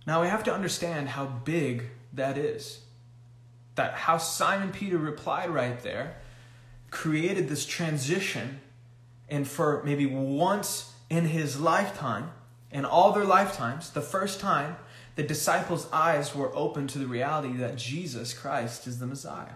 Now 0.05 0.21
we 0.21 0.27
have 0.27 0.43
to 0.43 0.53
understand 0.53 1.09
how 1.09 1.25
big 1.25 1.85
that 2.13 2.37
is. 2.37 2.81
That 3.75 3.93
how 3.93 4.17
Simon 4.17 4.71
Peter 4.71 4.97
replied 4.97 5.49
right 5.49 5.81
there 5.81 6.17
created 6.91 7.49
this 7.49 7.65
transition, 7.65 8.59
and 9.27 9.47
for 9.47 9.81
maybe 9.83 10.05
once 10.05 10.93
in 11.09 11.25
his 11.25 11.59
lifetime, 11.59 12.31
in 12.71 12.85
all 12.85 13.11
their 13.11 13.25
lifetimes, 13.25 13.89
the 13.89 14.01
first 14.01 14.39
time 14.39 14.77
the 15.15 15.23
disciples' 15.23 15.87
eyes 15.91 16.35
were 16.35 16.55
open 16.55 16.87
to 16.87 16.99
the 16.99 17.07
reality 17.07 17.57
that 17.57 17.75
Jesus 17.75 18.33
Christ 18.33 18.87
is 18.87 18.99
the 18.99 19.05
Messiah. 19.05 19.55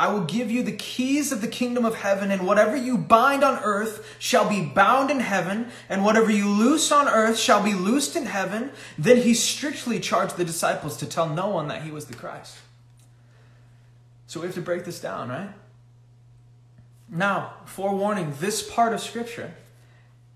I 0.00 0.08
will 0.08 0.22
give 0.22 0.50
you 0.50 0.62
the 0.62 0.72
keys 0.72 1.30
of 1.30 1.42
the 1.42 1.46
kingdom 1.46 1.84
of 1.84 1.96
heaven, 1.96 2.30
and 2.30 2.46
whatever 2.46 2.74
you 2.74 2.96
bind 2.96 3.44
on 3.44 3.62
earth 3.62 4.16
shall 4.18 4.48
be 4.48 4.64
bound 4.64 5.10
in 5.10 5.20
heaven, 5.20 5.70
and 5.90 6.06
whatever 6.06 6.30
you 6.30 6.48
loose 6.48 6.90
on 6.90 7.06
earth 7.06 7.38
shall 7.38 7.62
be 7.62 7.74
loosed 7.74 8.16
in 8.16 8.24
heaven. 8.24 8.70
Then 8.96 9.18
he 9.18 9.34
strictly 9.34 10.00
charged 10.00 10.38
the 10.38 10.44
disciples 10.46 10.96
to 10.96 11.06
tell 11.06 11.28
no 11.28 11.48
one 11.48 11.68
that 11.68 11.82
he 11.82 11.90
was 11.90 12.06
the 12.06 12.14
Christ. 12.14 12.56
So 14.26 14.40
we 14.40 14.46
have 14.46 14.54
to 14.54 14.62
break 14.62 14.86
this 14.86 15.02
down, 15.02 15.28
right? 15.28 15.50
Now, 17.10 17.52
forewarning, 17.66 18.32
this 18.40 18.66
part 18.66 18.94
of 18.94 19.00
Scripture 19.00 19.52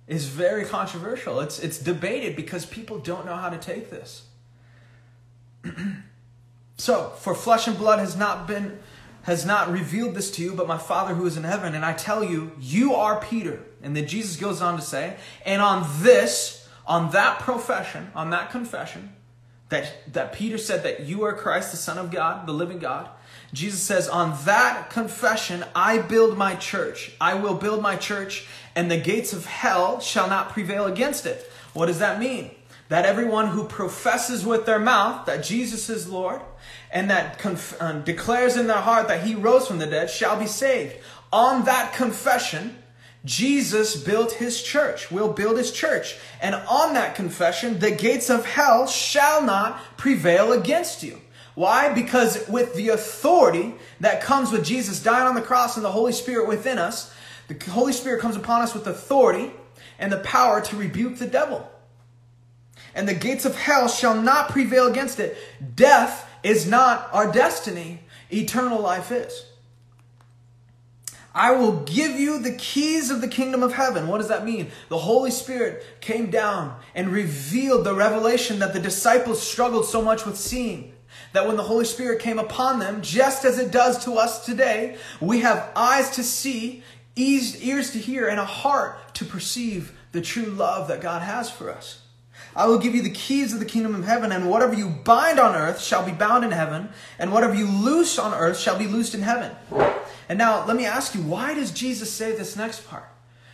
is 0.06 0.26
very 0.26 0.66
controversial. 0.66 1.40
It's, 1.40 1.58
it's 1.58 1.78
debated 1.78 2.36
because 2.36 2.66
people 2.66 2.98
don't 2.98 3.24
know 3.24 3.36
how 3.36 3.48
to 3.48 3.56
take 3.56 3.88
this. 3.88 4.26
so, 6.76 7.14
for 7.18 7.34
flesh 7.34 7.66
and 7.66 7.78
blood 7.78 7.98
has 8.00 8.14
not 8.14 8.46
been 8.46 8.78
has 9.24 9.44
not 9.44 9.70
revealed 9.70 10.14
this 10.14 10.30
to 10.32 10.42
you, 10.42 10.52
but 10.54 10.66
my 10.66 10.78
Father 10.78 11.14
who 11.14 11.26
is 11.26 11.36
in 11.36 11.44
heaven. 11.44 11.74
And 11.74 11.84
I 11.84 11.92
tell 11.92 12.24
you, 12.24 12.52
you 12.60 12.94
are 12.94 13.20
Peter. 13.20 13.62
And 13.82 13.96
then 13.96 14.06
Jesus 14.06 14.36
goes 14.36 14.62
on 14.62 14.76
to 14.76 14.82
say, 14.82 15.16
and 15.44 15.60
on 15.60 15.86
this, 16.02 16.68
on 16.86 17.10
that 17.12 17.40
profession, 17.40 18.10
on 18.14 18.30
that 18.30 18.50
confession, 18.50 19.14
that, 19.70 20.12
that 20.12 20.32
Peter 20.32 20.58
said 20.58 20.82
that 20.84 21.00
you 21.00 21.24
are 21.24 21.32
Christ, 21.32 21.70
the 21.70 21.76
Son 21.76 21.98
of 21.98 22.10
God, 22.10 22.46
the 22.46 22.52
living 22.52 22.78
God, 22.78 23.08
Jesus 23.54 23.80
says, 23.80 24.08
On 24.08 24.36
that 24.44 24.90
confession, 24.90 25.64
I 25.74 25.98
build 25.98 26.36
my 26.36 26.56
church. 26.56 27.12
I 27.20 27.34
will 27.34 27.54
build 27.54 27.80
my 27.80 27.96
church, 27.96 28.46
and 28.74 28.90
the 28.90 28.98
gates 28.98 29.32
of 29.32 29.46
hell 29.46 30.00
shall 30.00 30.28
not 30.28 30.50
prevail 30.50 30.86
against 30.86 31.24
it. 31.24 31.50
What 31.72 31.86
does 31.86 32.00
that 32.00 32.18
mean? 32.18 32.50
That 32.88 33.06
everyone 33.06 33.48
who 33.48 33.64
professes 33.64 34.44
with 34.44 34.66
their 34.66 34.78
mouth 34.78 35.26
that 35.26 35.42
Jesus 35.42 35.88
is 35.88 36.08
Lord 36.08 36.40
and 36.90 37.10
that 37.10 37.38
conf- 37.38 37.80
uh, 37.80 37.92
declares 38.00 38.56
in 38.56 38.66
their 38.66 38.76
heart 38.76 39.08
that 39.08 39.24
he 39.24 39.34
rose 39.34 39.66
from 39.66 39.78
the 39.78 39.86
dead 39.86 40.10
shall 40.10 40.38
be 40.38 40.46
saved. 40.46 40.94
On 41.32 41.64
that 41.64 41.94
confession, 41.94 42.76
Jesus 43.24 43.96
built 43.96 44.32
his 44.32 44.62
church, 44.62 45.10
will 45.10 45.32
build 45.32 45.56
his 45.56 45.72
church. 45.72 46.16
And 46.42 46.54
on 46.54 46.92
that 46.94 47.14
confession, 47.14 47.78
the 47.78 47.90
gates 47.90 48.28
of 48.28 48.44
hell 48.44 48.86
shall 48.86 49.42
not 49.42 49.80
prevail 49.96 50.52
against 50.52 51.02
you. 51.02 51.20
Why? 51.54 51.92
Because 51.92 52.46
with 52.48 52.74
the 52.74 52.90
authority 52.90 53.74
that 54.00 54.20
comes 54.20 54.50
with 54.50 54.64
Jesus 54.64 55.02
dying 55.02 55.26
on 55.26 55.34
the 55.34 55.42
cross 55.42 55.76
and 55.76 55.84
the 55.84 55.92
Holy 55.92 56.12
Spirit 56.12 56.48
within 56.48 56.78
us, 56.78 57.14
the 57.48 57.70
Holy 57.70 57.92
Spirit 57.92 58.20
comes 58.20 58.36
upon 58.36 58.62
us 58.62 58.74
with 58.74 58.86
authority. 58.86 59.52
and 59.98 60.10
the 60.12 60.18
power 60.18 60.60
to 60.60 60.76
rebuke 60.76 61.18
the 61.18 61.26
devil. 61.26 61.70
And 62.94 63.08
the 63.08 63.14
gates 63.14 63.44
of 63.44 63.56
hell 63.56 63.88
shall 63.88 64.20
not 64.20 64.50
prevail 64.50 64.86
against 64.86 65.18
it. 65.18 65.36
Death 65.74 66.30
is 66.42 66.66
not 66.66 67.08
our 67.12 67.30
destiny, 67.32 68.00
eternal 68.32 68.80
life 68.80 69.10
is. 69.10 69.46
I 71.34 71.50
will 71.50 71.80
give 71.80 72.12
you 72.12 72.38
the 72.38 72.54
keys 72.54 73.10
of 73.10 73.20
the 73.20 73.26
kingdom 73.26 73.64
of 73.64 73.72
heaven. 73.72 74.06
What 74.06 74.18
does 74.18 74.28
that 74.28 74.44
mean? 74.44 74.70
The 74.88 74.98
Holy 74.98 75.32
Spirit 75.32 75.84
came 76.00 76.30
down 76.30 76.78
and 76.94 77.08
revealed 77.08 77.84
the 77.84 77.94
revelation 77.94 78.60
that 78.60 78.72
the 78.72 78.78
disciples 78.78 79.42
struggled 79.42 79.86
so 79.86 80.00
much 80.00 80.24
with 80.24 80.38
seeing. 80.38 80.92
That 81.32 81.48
when 81.48 81.56
the 81.56 81.64
Holy 81.64 81.86
Spirit 81.86 82.20
came 82.20 82.38
upon 82.38 82.78
them, 82.78 83.02
just 83.02 83.44
as 83.44 83.58
it 83.58 83.72
does 83.72 84.04
to 84.04 84.12
us 84.12 84.46
today, 84.46 84.96
we 85.20 85.40
have 85.40 85.72
eyes 85.74 86.10
to 86.10 86.22
see, 86.22 86.84
ears 87.16 87.90
to 87.90 87.98
hear, 87.98 88.28
and 88.28 88.38
a 88.38 88.44
heart 88.44 88.96
to 89.14 89.24
perceive 89.24 89.92
the 90.12 90.20
true 90.20 90.46
love 90.46 90.86
that 90.86 91.00
God 91.00 91.22
has 91.22 91.50
for 91.50 91.68
us. 91.68 92.02
I 92.56 92.66
will 92.66 92.78
give 92.78 92.94
you 92.94 93.02
the 93.02 93.10
keys 93.10 93.52
of 93.52 93.58
the 93.58 93.64
kingdom 93.64 93.94
of 93.94 94.04
heaven, 94.04 94.30
and 94.30 94.48
whatever 94.48 94.74
you 94.74 94.88
bind 94.88 95.40
on 95.40 95.54
earth 95.54 95.80
shall 95.80 96.04
be 96.04 96.12
bound 96.12 96.44
in 96.44 96.52
heaven, 96.52 96.88
and 97.18 97.32
whatever 97.32 97.54
you 97.54 97.66
loose 97.66 98.18
on 98.18 98.32
earth 98.32 98.58
shall 98.58 98.78
be 98.78 98.86
loosed 98.86 99.14
in 99.14 99.22
heaven. 99.22 99.52
And 100.28 100.38
now, 100.38 100.64
let 100.66 100.76
me 100.76 100.86
ask 100.86 101.14
you, 101.14 101.22
why 101.22 101.54
does 101.54 101.72
Jesus 101.72 102.12
say 102.12 102.32
this 102.32 102.56
next 102.56 102.86
part? 102.88 103.08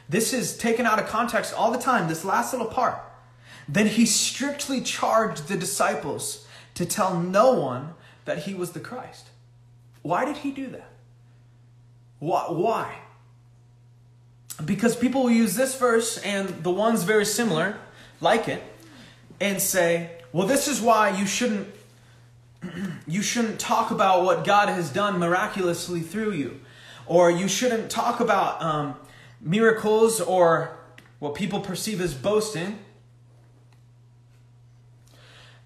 This 0.08 0.32
is 0.32 0.56
taken 0.56 0.86
out 0.86 0.98
of 0.98 1.06
context 1.06 1.54
all 1.54 1.70
the 1.70 1.78
time, 1.78 2.08
this 2.08 2.24
last 2.24 2.52
little 2.52 2.68
part. 2.68 3.00
Then 3.68 3.86
he 3.86 4.04
strictly 4.06 4.80
charged 4.80 5.48
the 5.48 5.56
disciples 5.56 6.46
to 6.74 6.84
tell 6.84 7.18
no 7.18 7.52
one 7.52 7.94
that 8.24 8.40
he 8.40 8.54
was 8.54 8.72
the 8.72 8.80
Christ. 8.80 9.28
Why 10.02 10.24
did 10.24 10.38
he 10.38 10.50
do 10.50 10.66
that? 10.68 10.88
Why? 12.18 12.98
Because 14.64 14.94
people 14.94 15.22
will 15.22 15.30
use 15.30 15.54
this 15.54 15.76
verse 15.78 16.18
and 16.18 16.48
the 16.62 16.70
ones 16.70 17.04
very 17.04 17.24
similar, 17.24 17.78
like 18.20 18.46
it, 18.48 18.62
and 19.40 19.60
say, 19.60 20.10
well, 20.32 20.46
this 20.46 20.68
is 20.68 20.80
why 20.80 21.10
you 21.10 21.26
shouldn't 21.26 21.68
you 23.06 23.22
shouldn't 23.22 23.58
talk 23.58 23.90
about 23.90 24.24
what 24.24 24.44
God 24.44 24.68
has 24.68 24.90
done 24.90 25.18
miraculously 25.18 26.00
through 26.00 26.32
you, 26.32 26.60
or 27.06 27.30
you 27.30 27.48
shouldn't 27.48 27.90
talk 27.90 28.20
about 28.20 28.62
um, 28.62 28.96
miracles 29.40 30.20
or 30.20 30.76
what 31.18 31.34
people 31.34 31.60
perceive 31.60 32.00
as 32.00 32.14
boasting. 32.14 32.78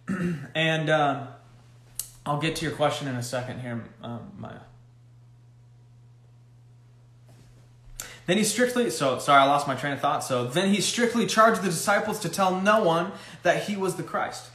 and 0.54 0.88
uh, 0.88 1.26
I'll 2.24 2.40
get 2.40 2.56
to 2.56 2.64
your 2.64 2.74
question 2.74 3.08
in 3.08 3.16
a 3.16 3.22
second 3.22 3.60
here, 3.60 3.84
um, 4.02 4.32
Maya. 4.38 4.60
Then 8.26 8.38
he 8.38 8.44
strictly, 8.44 8.90
so 8.90 9.18
sorry, 9.18 9.42
I 9.42 9.46
lost 9.46 9.68
my 9.68 9.74
train 9.74 9.92
of 9.92 10.00
thought. 10.00 10.24
So 10.24 10.46
then 10.46 10.72
he 10.72 10.80
strictly 10.80 11.26
charged 11.26 11.62
the 11.62 11.68
disciples 11.68 12.18
to 12.20 12.28
tell 12.28 12.60
no 12.60 12.82
one 12.82 13.12
that 13.42 13.64
he 13.64 13.76
was 13.76 13.96
the 13.96 14.02
Christ. 14.02 14.46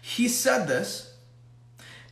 He 0.00 0.28
said 0.28 0.66
this. 0.66 1.08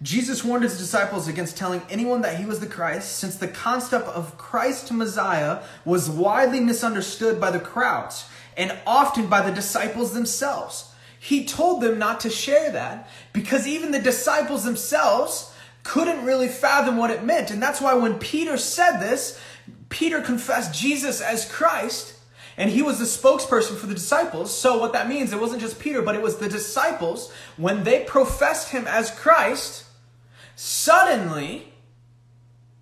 Jesus 0.03 0.43
warned 0.43 0.65
his 0.65 0.79
disciples 0.79 1.29
against 1.29 1.59
telling 1.59 1.83
anyone 1.91 2.23
that 2.23 2.39
he 2.39 2.47
was 2.47 2.61
the 2.61 2.67
Christ, 2.67 3.19
since 3.19 3.37
the 3.37 3.49
concept 3.49 4.09
of 4.09 4.39
Christ 4.39 4.91
Messiah 4.93 5.63
was 5.85 6.09
widely 6.09 6.61
misunderstood 6.61 7.39
by 7.39 7.51
the 7.51 7.61
crowds 7.61 8.27
and 8.57 8.79
often 8.87 9.27
by 9.27 9.43
the 9.43 9.55
disciples 9.55 10.15
themselves. 10.15 10.91
He 11.19 11.45
told 11.45 11.83
them 11.83 11.99
not 11.99 12.21
to 12.21 12.31
share 12.31 12.73
that 12.73 13.11
because 13.35 13.67
even 13.67 13.91
the 13.91 14.01
disciples 14.01 14.65
themselves 14.65 15.53
couldn't 15.83 16.25
really 16.25 16.49
fathom 16.49 16.97
what 16.97 17.11
it 17.11 17.25
meant. 17.25 17.51
And 17.51 17.63
that's 17.63 17.81
why 17.81 17.93
when 17.95 18.19
Peter 18.19 18.57
said 18.57 18.99
this, 18.99 19.39
Peter 19.91 20.23
confessed 20.23 20.75
Jesus 20.75 21.21
as 21.21 21.51
Christ, 21.51 22.15
and 22.57 22.71
he 22.71 22.81
was 22.81 22.99
the 22.99 23.05
spokesperson 23.05 23.77
for 23.77 23.87
the 23.87 23.95
disciples. 23.95 24.57
So, 24.57 24.79
what 24.79 24.95
that 24.95 25.09
means, 25.09 25.33
it 25.33 25.41
wasn't 25.41 25.61
just 25.61 25.79
Peter, 25.79 26.01
but 26.01 26.15
it 26.15 26.23
was 26.23 26.39
the 26.39 26.49
disciples. 26.49 27.31
When 27.59 27.85
they 27.85 28.05
professed 28.05 28.71
him 28.71 28.87
as 28.87 29.11
Christ, 29.11 29.85
suddenly 30.57 31.73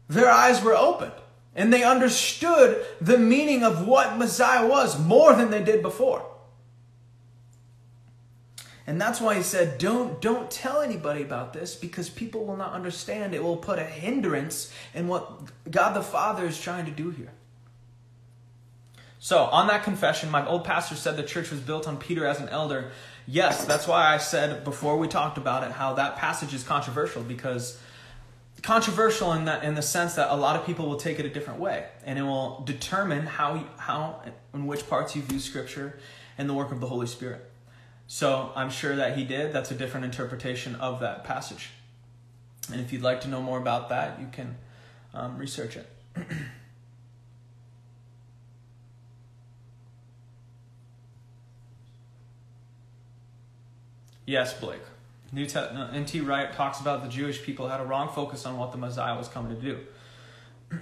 their 0.08 0.30
eyes 0.30 0.62
were 0.62 0.74
opened 0.74 1.12
and 1.58 1.72
they 1.72 1.82
understood 1.82 2.84
the 3.00 3.18
meaning 3.18 3.64
of 3.64 3.86
what 3.86 4.16
Messiah 4.16 4.66
was 4.66 4.98
more 4.98 5.34
than 5.34 5.50
they 5.50 5.62
did 5.62 5.82
before. 5.82 6.24
And 8.88 8.98
that's 8.98 9.20
why 9.20 9.34
he 9.34 9.42
said, 9.42 9.76
don't, 9.76 10.18
don't 10.18 10.50
tell 10.50 10.80
anybody 10.80 11.20
about 11.20 11.52
this 11.52 11.74
because 11.74 12.08
people 12.08 12.46
will 12.46 12.56
not 12.56 12.72
understand. 12.72 13.34
It 13.34 13.44
will 13.44 13.58
put 13.58 13.78
a 13.78 13.84
hindrance 13.84 14.72
in 14.94 15.08
what 15.08 15.30
God 15.70 15.92
the 15.92 16.02
Father 16.02 16.46
is 16.46 16.58
trying 16.58 16.86
to 16.86 16.90
do 16.90 17.10
here. 17.10 17.30
So, 19.18 19.40
on 19.40 19.66
that 19.66 19.82
confession, 19.82 20.30
my 20.30 20.46
old 20.46 20.64
pastor 20.64 20.94
said 20.94 21.18
the 21.18 21.22
church 21.22 21.50
was 21.50 21.60
built 21.60 21.86
on 21.86 21.98
Peter 21.98 22.24
as 22.24 22.40
an 22.40 22.48
elder. 22.48 22.90
Yes, 23.26 23.66
that's 23.66 23.86
why 23.86 24.06
I 24.06 24.16
said 24.16 24.64
before 24.64 24.96
we 24.96 25.06
talked 25.06 25.36
about 25.36 25.64
it 25.64 25.72
how 25.72 25.92
that 25.94 26.16
passage 26.16 26.54
is 26.54 26.62
controversial 26.62 27.22
because 27.22 27.78
controversial 28.62 29.34
in 29.34 29.44
that 29.44 29.64
in 29.64 29.74
the 29.74 29.82
sense 29.82 30.14
that 30.14 30.32
a 30.32 30.34
lot 30.34 30.56
of 30.56 30.64
people 30.64 30.88
will 30.88 30.96
take 30.96 31.18
it 31.18 31.26
a 31.26 31.28
different 31.28 31.60
way 31.60 31.84
and 32.06 32.18
it 32.18 32.22
will 32.22 32.62
determine 32.64 33.26
how 33.26 33.62
how 33.76 34.22
in 34.54 34.66
which 34.66 34.88
parts 34.88 35.14
you 35.14 35.20
view 35.20 35.38
scripture 35.38 35.98
and 36.38 36.48
the 36.48 36.54
work 36.54 36.72
of 36.72 36.80
the 36.80 36.86
Holy 36.86 37.06
Spirit. 37.06 37.47
So 38.10 38.50
I'm 38.56 38.70
sure 38.70 38.96
that 38.96 39.16
he 39.18 39.24
did. 39.24 39.52
That's 39.52 39.70
a 39.70 39.74
different 39.74 40.06
interpretation 40.06 40.74
of 40.76 41.00
that 41.00 41.24
passage. 41.24 41.68
And 42.72 42.80
if 42.80 42.90
you'd 42.90 43.02
like 43.02 43.20
to 43.20 43.28
know 43.28 43.42
more 43.42 43.58
about 43.58 43.90
that, 43.90 44.18
you 44.18 44.28
can 44.32 44.56
um, 45.12 45.36
research 45.36 45.76
it. 45.76 45.86
yes, 54.26 54.54
Blake. 54.58 54.80
New 55.30 55.44
Te- 55.44 55.58
N.T. 55.58 56.22
Wright 56.22 56.50
talks 56.54 56.80
about 56.80 57.02
the 57.02 57.10
Jewish 57.10 57.42
people 57.42 57.68
had 57.68 57.78
a 57.80 57.84
wrong 57.84 58.08
focus 58.08 58.46
on 58.46 58.56
what 58.56 58.72
the 58.72 58.78
Messiah 58.78 59.18
was 59.18 59.28
coming 59.28 59.54
to 59.54 59.60
do. 59.60 59.80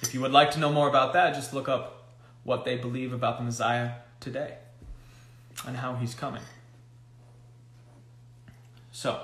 if 0.00 0.14
you 0.14 0.22
would 0.22 0.32
like 0.32 0.50
to 0.52 0.58
know 0.58 0.72
more 0.72 0.88
about 0.88 1.12
that, 1.12 1.34
just 1.34 1.52
look 1.52 1.68
up 1.68 2.08
what 2.42 2.64
they 2.64 2.76
believe 2.78 3.12
about 3.12 3.36
the 3.36 3.44
Messiah 3.44 3.90
today 4.18 4.54
and 5.66 5.76
how 5.76 5.94
he's 5.94 6.14
coming. 6.14 6.42
So, 8.92 9.20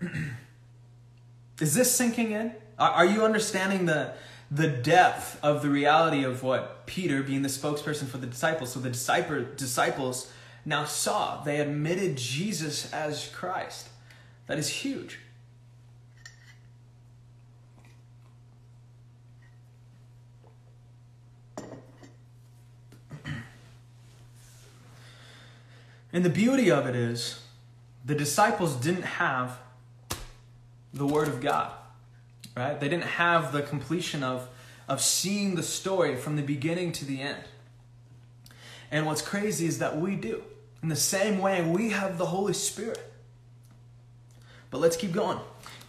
is 1.60 1.74
this 1.74 1.94
sinking 1.94 2.32
in? 2.32 2.52
Are 2.78 3.04
you 3.04 3.24
understanding 3.24 3.86
the 3.86 4.14
the 4.50 4.68
depth 4.68 5.38
of 5.44 5.62
the 5.62 5.70
reality 5.70 6.24
of 6.24 6.42
what 6.42 6.84
Peter, 6.86 7.22
being 7.22 7.42
the 7.42 7.48
spokesperson 7.48 8.08
for 8.08 8.16
the 8.16 8.26
disciples, 8.26 8.72
so 8.72 8.80
the 8.80 8.90
disciple, 8.90 9.44
disciples 9.56 10.32
now 10.64 10.84
saw? 10.84 11.42
They 11.42 11.60
admitted 11.60 12.16
Jesus 12.16 12.92
as 12.92 13.28
Christ. 13.28 13.90
That 14.46 14.58
is 14.58 14.68
huge. 14.68 15.18
And 26.12 26.24
the 26.24 26.30
beauty 26.30 26.70
of 26.70 26.86
it 26.86 26.96
is, 26.96 27.40
the 28.04 28.14
disciples 28.14 28.74
didn't 28.76 29.02
have 29.02 29.58
the 30.92 31.06
Word 31.06 31.28
of 31.28 31.40
God, 31.40 31.70
right? 32.56 32.78
They 32.78 32.88
didn't 32.88 33.04
have 33.04 33.52
the 33.52 33.62
completion 33.62 34.22
of, 34.22 34.48
of 34.88 35.00
seeing 35.00 35.54
the 35.54 35.62
story 35.62 36.16
from 36.16 36.36
the 36.36 36.42
beginning 36.42 36.92
to 36.92 37.04
the 37.04 37.20
end. 37.20 37.44
And 38.90 39.06
what's 39.06 39.22
crazy 39.22 39.66
is 39.66 39.78
that 39.78 40.00
we 40.00 40.16
do. 40.16 40.42
In 40.82 40.88
the 40.88 40.96
same 40.96 41.38
way, 41.38 41.62
we 41.62 41.90
have 41.90 42.18
the 42.18 42.26
Holy 42.26 42.54
Spirit. 42.54 43.12
But 44.70 44.78
let's 44.80 44.96
keep 44.96 45.12
going. 45.12 45.38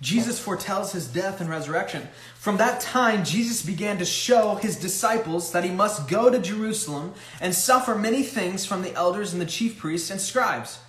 Jesus 0.01 0.39
foretells 0.39 0.91
his 0.93 1.07
death 1.07 1.39
and 1.39 1.49
resurrection. 1.49 2.09
From 2.35 2.57
that 2.57 2.81
time, 2.81 3.23
Jesus 3.23 3.63
began 3.63 3.99
to 3.99 4.05
show 4.05 4.55
his 4.55 4.75
disciples 4.75 5.51
that 5.51 5.63
he 5.63 5.69
must 5.69 6.07
go 6.07 6.31
to 6.31 6.39
Jerusalem 6.39 7.13
and 7.39 7.53
suffer 7.53 7.93
many 7.93 8.23
things 8.23 8.65
from 8.65 8.81
the 8.81 8.95
elders 8.95 9.31
and 9.31 9.39
the 9.41 9.45
chief 9.45 9.77
priests 9.77 10.09
and 10.09 10.19
scribes. 10.19 10.79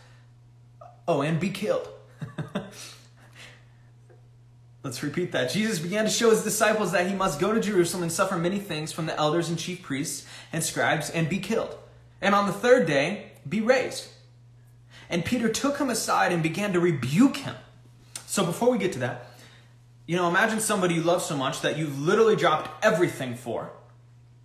Oh, 1.06 1.20
and 1.20 1.38
be 1.38 1.50
killed. 1.50 1.86
Let's 4.82 5.02
repeat 5.02 5.32
that. 5.32 5.50
Jesus 5.50 5.78
began 5.78 6.04
to 6.04 6.10
show 6.10 6.30
his 6.30 6.42
disciples 6.42 6.92
that 6.92 7.06
he 7.06 7.14
must 7.14 7.38
go 7.38 7.52
to 7.52 7.60
Jerusalem 7.60 8.02
and 8.02 8.10
suffer 8.10 8.38
many 8.38 8.58
things 8.58 8.92
from 8.92 9.04
the 9.04 9.16
elders 9.16 9.50
and 9.50 9.58
chief 9.58 9.82
priests 9.82 10.26
and 10.52 10.64
scribes 10.64 11.10
and 11.10 11.28
be 11.28 11.38
killed. 11.38 11.76
And 12.22 12.34
on 12.34 12.46
the 12.46 12.52
third 12.52 12.86
day, 12.86 13.32
be 13.46 13.60
raised. 13.60 14.08
And 15.10 15.24
Peter 15.24 15.50
took 15.50 15.78
him 15.78 15.90
aside 15.90 16.32
and 16.32 16.42
began 16.42 16.72
to 16.72 16.80
rebuke 16.80 17.36
him. 17.36 17.54
So 18.32 18.46
before 18.46 18.70
we 18.70 18.78
get 18.78 18.94
to 18.94 19.00
that, 19.00 19.26
you 20.06 20.16
know, 20.16 20.26
imagine 20.26 20.58
somebody 20.58 20.94
you 20.94 21.02
love 21.02 21.20
so 21.20 21.36
much 21.36 21.60
that 21.60 21.76
you've 21.76 22.00
literally 22.00 22.34
dropped 22.34 22.82
everything 22.82 23.34
for. 23.34 23.70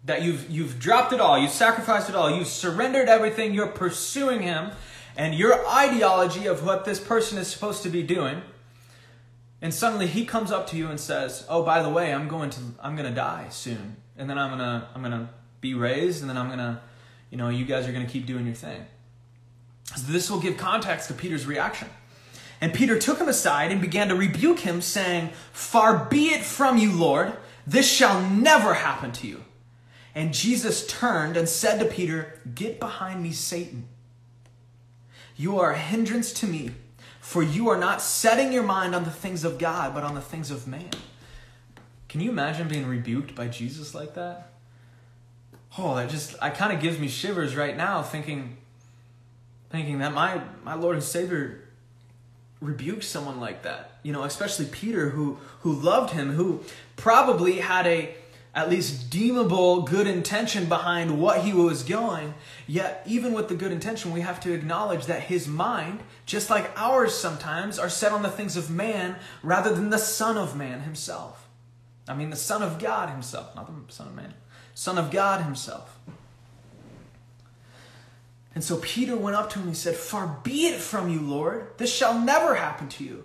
That 0.03 0.23
you've 0.23 0.49
you've 0.49 0.77
dropped 0.77 1.13
it 1.13 1.21
all, 1.21 1.39
you've 1.39 1.51
sacrificed 1.51 2.09
it 2.09 2.15
all, 2.15 2.29
you've 2.29 2.49
surrendered 2.49 3.07
everything, 3.07 3.53
you're 3.53 3.67
pursuing 3.67 4.41
him, 4.41 4.71
and 5.15 5.33
your 5.33 5.65
ideology 5.65 6.47
of 6.47 6.65
what 6.65 6.83
this 6.83 6.99
person 6.99 7.37
is 7.37 7.47
supposed 7.47 7.81
to 7.83 7.89
be 7.89 8.03
doing. 8.03 8.41
And 9.61 9.73
suddenly 9.73 10.07
he 10.07 10.25
comes 10.25 10.51
up 10.51 10.67
to 10.67 10.75
you 10.75 10.89
and 10.89 10.99
says, 10.99 11.45
"Oh, 11.47 11.63
by 11.63 11.81
the 11.81 11.89
way, 11.89 12.13
I'm 12.13 12.27
going 12.27 12.49
to 12.49 12.59
I'm 12.81 12.97
going 12.97 13.07
to 13.07 13.15
die 13.15 13.47
soon, 13.51 13.95
and 14.17 14.29
then 14.29 14.37
I'm 14.37 14.49
going 14.49 14.59
to 14.59 14.89
I'm 14.95 15.01
going 15.01 15.17
to 15.17 15.29
be 15.61 15.75
raised, 15.75 16.19
and 16.19 16.29
then 16.29 16.35
I'm 16.35 16.49
gonna, 16.49 16.81
you 17.29 17.37
know, 17.37 17.47
you 17.47 17.63
guys 17.63 17.87
are 17.87 17.93
gonna 17.93 18.05
keep 18.05 18.25
doing 18.25 18.45
your 18.45 18.55
thing. 18.55 18.85
So 19.95 20.11
this 20.11 20.29
will 20.29 20.41
give 20.41 20.57
context 20.57 21.07
to 21.07 21.13
Peter's 21.13 21.45
reaction. 21.45 21.87
And 22.59 22.73
Peter 22.73 22.97
took 22.97 23.19
him 23.19 23.29
aside 23.29 23.71
and 23.71 23.79
began 23.79 24.07
to 24.09 24.15
rebuke 24.15 24.59
him, 24.59 24.81
saying, 24.81 25.29
Far 25.51 26.05
be 26.05 26.29
it 26.29 26.43
from 26.43 26.77
you, 26.77 26.91
Lord, 26.91 27.33
this 27.65 27.89
shall 27.89 28.27
never 28.29 28.75
happen 28.75 29.11
to 29.13 29.27
you. 29.27 29.43
And 30.15 30.33
Jesus 30.33 30.87
turned 30.87 31.37
and 31.37 31.47
said 31.47 31.79
to 31.79 31.85
Peter, 31.85 32.39
Get 32.55 32.79
behind 32.79 33.21
me, 33.21 33.31
Satan. 33.31 33.87
You 35.35 35.59
are 35.59 35.71
a 35.71 35.77
hindrance 35.77 36.33
to 36.33 36.47
me, 36.47 36.71
for 37.19 37.43
you 37.43 37.69
are 37.69 37.77
not 37.77 38.01
setting 38.01 38.51
your 38.51 38.63
mind 38.63 38.95
on 38.95 39.03
the 39.03 39.11
things 39.11 39.43
of 39.43 39.59
God, 39.59 39.93
but 39.93 40.03
on 40.03 40.15
the 40.15 40.21
things 40.21 40.49
of 40.49 40.67
man. 40.67 40.89
Can 42.09 42.21
you 42.21 42.31
imagine 42.31 42.67
being 42.67 42.87
rebuked 42.87 43.35
by 43.35 43.47
Jesus 43.47 43.93
like 43.93 44.15
that? 44.15 44.53
Oh, 45.77 45.95
that 45.95 46.09
just 46.09 46.35
I 46.41 46.49
kind 46.49 46.73
of 46.73 46.81
gives 46.81 46.97
me 46.97 47.07
shivers 47.07 47.55
right 47.55 47.77
now 47.77 48.01
thinking 48.01 48.57
thinking 49.69 49.99
that 49.99 50.13
my 50.13 50.41
my 50.63 50.73
Lord 50.73 50.95
and 50.95 51.03
Savior 51.03 51.66
rebuked 52.61 53.03
someone 53.03 53.39
like 53.39 53.63
that. 53.63 53.99
You 54.03 54.13
know, 54.13 54.23
especially 54.23 54.65
Peter 54.65 55.09
who 55.09 55.37
who 55.61 55.73
loved 55.73 56.13
him, 56.13 56.31
who 56.31 56.63
probably 56.95 57.59
had 57.59 57.87
a 57.87 58.15
at 58.57 58.71
least 58.71 59.11
deemable 59.11 59.83
good 59.83 60.07
intention 60.07 60.65
behind 60.65 61.21
what 61.21 61.41
he 61.41 61.53
was 61.53 61.83
going. 61.83 62.33
Yet, 62.65 63.03
even 63.05 63.33
with 63.33 63.49
the 63.49 63.55
good 63.55 63.71
intention, 63.71 64.11
we 64.11 64.21
have 64.21 64.39
to 64.39 64.51
acknowledge 64.51 65.05
that 65.05 65.21
his 65.21 65.47
mind, 65.47 65.99
just 66.25 66.49
like 66.49 66.71
ours 66.75 67.13
sometimes, 67.13 67.77
are 67.77 67.87
set 67.87 68.11
on 68.11 68.23
the 68.23 68.31
things 68.31 68.57
of 68.57 68.71
man 68.71 69.17
rather 69.43 69.75
than 69.75 69.91
the 69.91 69.99
Son 69.99 70.37
of 70.37 70.55
Man 70.55 70.81
himself. 70.81 71.47
I 72.07 72.15
mean, 72.15 72.31
the 72.31 72.35
Son 72.35 72.63
of 72.63 72.79
God 72.79 73.09
himself, 73.09 73.55
not 73.55 73.67
the 73.67 73.93
Son 73.93 74.07
of 74.07 74.15
Man, 74.15 74.33
Son 74.73 74.97
of 74.97 75.11
God 75.11 75.43
himself. 75.43 75.99
And 78.57 78.63
so 78.63 78.77
Peter 78.77 79.15
went 79.15 79.35
up 79.35 79.51
to 79.51 79.59
him 79.59 79.67
and 79.67 79.75
he 79.75 79.79
said, 79.79 79.95
Far 79.95 80.39
be 80.41 80.65
it 80.65 80.79
from 80.79 81.11
you, 81.11 81.19
Lord. 81.21 81.67
This 81.77 81.93
shall 81.93 82.19
never 82.19 82.55
happen 82.55 82.89
to 82.89 83.03
you. 83.03 83.23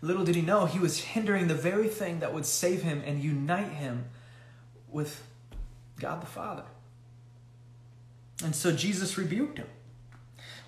Little 0.00 0.24
did 0.24 0.34
he 0.34 0.40
know 0.40 0.64
he 0.64 0.78
was 0.78 0.98
hindering 0.98 1.46
the 1.46 1.54
very 1.54 1.88
thing 1.88 2.20
that 2.20 2.32
would 2.32 2.46
save 2.46 2.80
him 2.80 3.02
and 3.04 3.22
unite 3.22 3.68
him 3.68 4.06
with 4.90 5.22
God 6.00 6.22
the 6.22 6.26
Father. 6.26 6.62
And 8.42 8.56
so 8.56 8.72
Jesus 8.72 9.18
rebuked 9.18 9.58
him. 9.58 9.66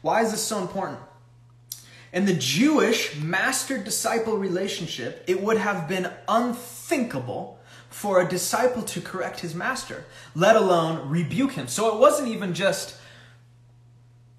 Why 0.03 0.21
is 0.21 0.33
this 0.33 0.43
so 0.43 0.61
important? 0.61 1.01
In 2.13 2.27
the 2.27 2.35
Jewish 2.35 3.17
master 3.17 3.79
disciple 3.79 4.37
relationship, 4.37 5.25
it 5.27 5.43
would 5.43 5.57
have 5.57 5.89
been 5.89 6.11
unthinkable 6.29 7.59
for 7.89 8.21
a 8.21 8.29
disciple 8.29 8.83
to 8.83 9.01
correct 9.01 9.41
his 9.41 9.55
master, 9.55 10.05
let 10.35 10.57
alone 10.57 11.09
rebuke 11.09 11.53
him. 11.53 11.69
So 11.69 11.95
it 11.95 11.99
wasn't 11.99 12.29
even 12.29 12.53
just 12.53 12.99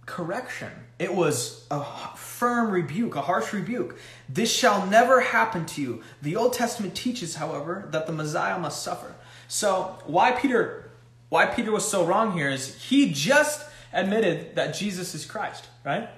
correction, 0.06 0.72
it 1.00 1.14
was 1.14 1.66
a 1.72 1.84
firm 2.16 2.72
rebuke, 2.72 3.16
a 3.16 3.22
harsh 3.22 3.54
rebuke. 3.54 3.98
This 4.30 4.54
shall 4.54 4.86
never 4.88 5.22
happen 5.22 5.66
to 5.68 5.82
you. 5.82 6.04
The 6.22 6.36
Old 6.36 6.54
Testament 6.54 6.96
teaches, 6.96 7.36
however, 7.36 7.88
that 7.92 8.08
the 8.08 8.14
Messiah 8.14 8.60
must 8.60 8.84
suffer. 8.84 9.16
So 9.48 9.98
why 10.06 10.32
Peter 10.32 10.82
why 11.30 11.48
Peter 11.48 11.72
was 11.72 11.90
so 11.90 12.06
wrong 12.06 12.34
here 12.34 12.50
is 12.50 12.76
he 12.76 13.12
just 13.12 13.68
admitted 13.92 14.56
that 14.56 14.74
Jesus 14.74 15.16
is 15.16 15.26
Christ, 15.26 15.68
right? 15.84 16.10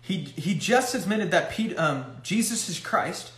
He 0.00 0.18
he 0.18 0.54
just 0.54 0.94
admitted 0.94 1.30
that 1.30 1.50
Pete, 1.50 1.78
um, 1.78 2.16
Jesus 2.22 2.68
is 2.68 2.78
Christ, 2.78 3.32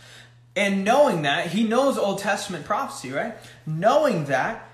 and 0.55 0.83
knowing 0.83 1.23
that 1.23 1.47
he 1.47 1.63
knows 1.63 1.97
Old 1.97 2.19
Testament 2.19 2.65
prophecy, 2.65 3.11
right? 3.11 3.35
Knowing 3.65 4.25
that 4.25 4.67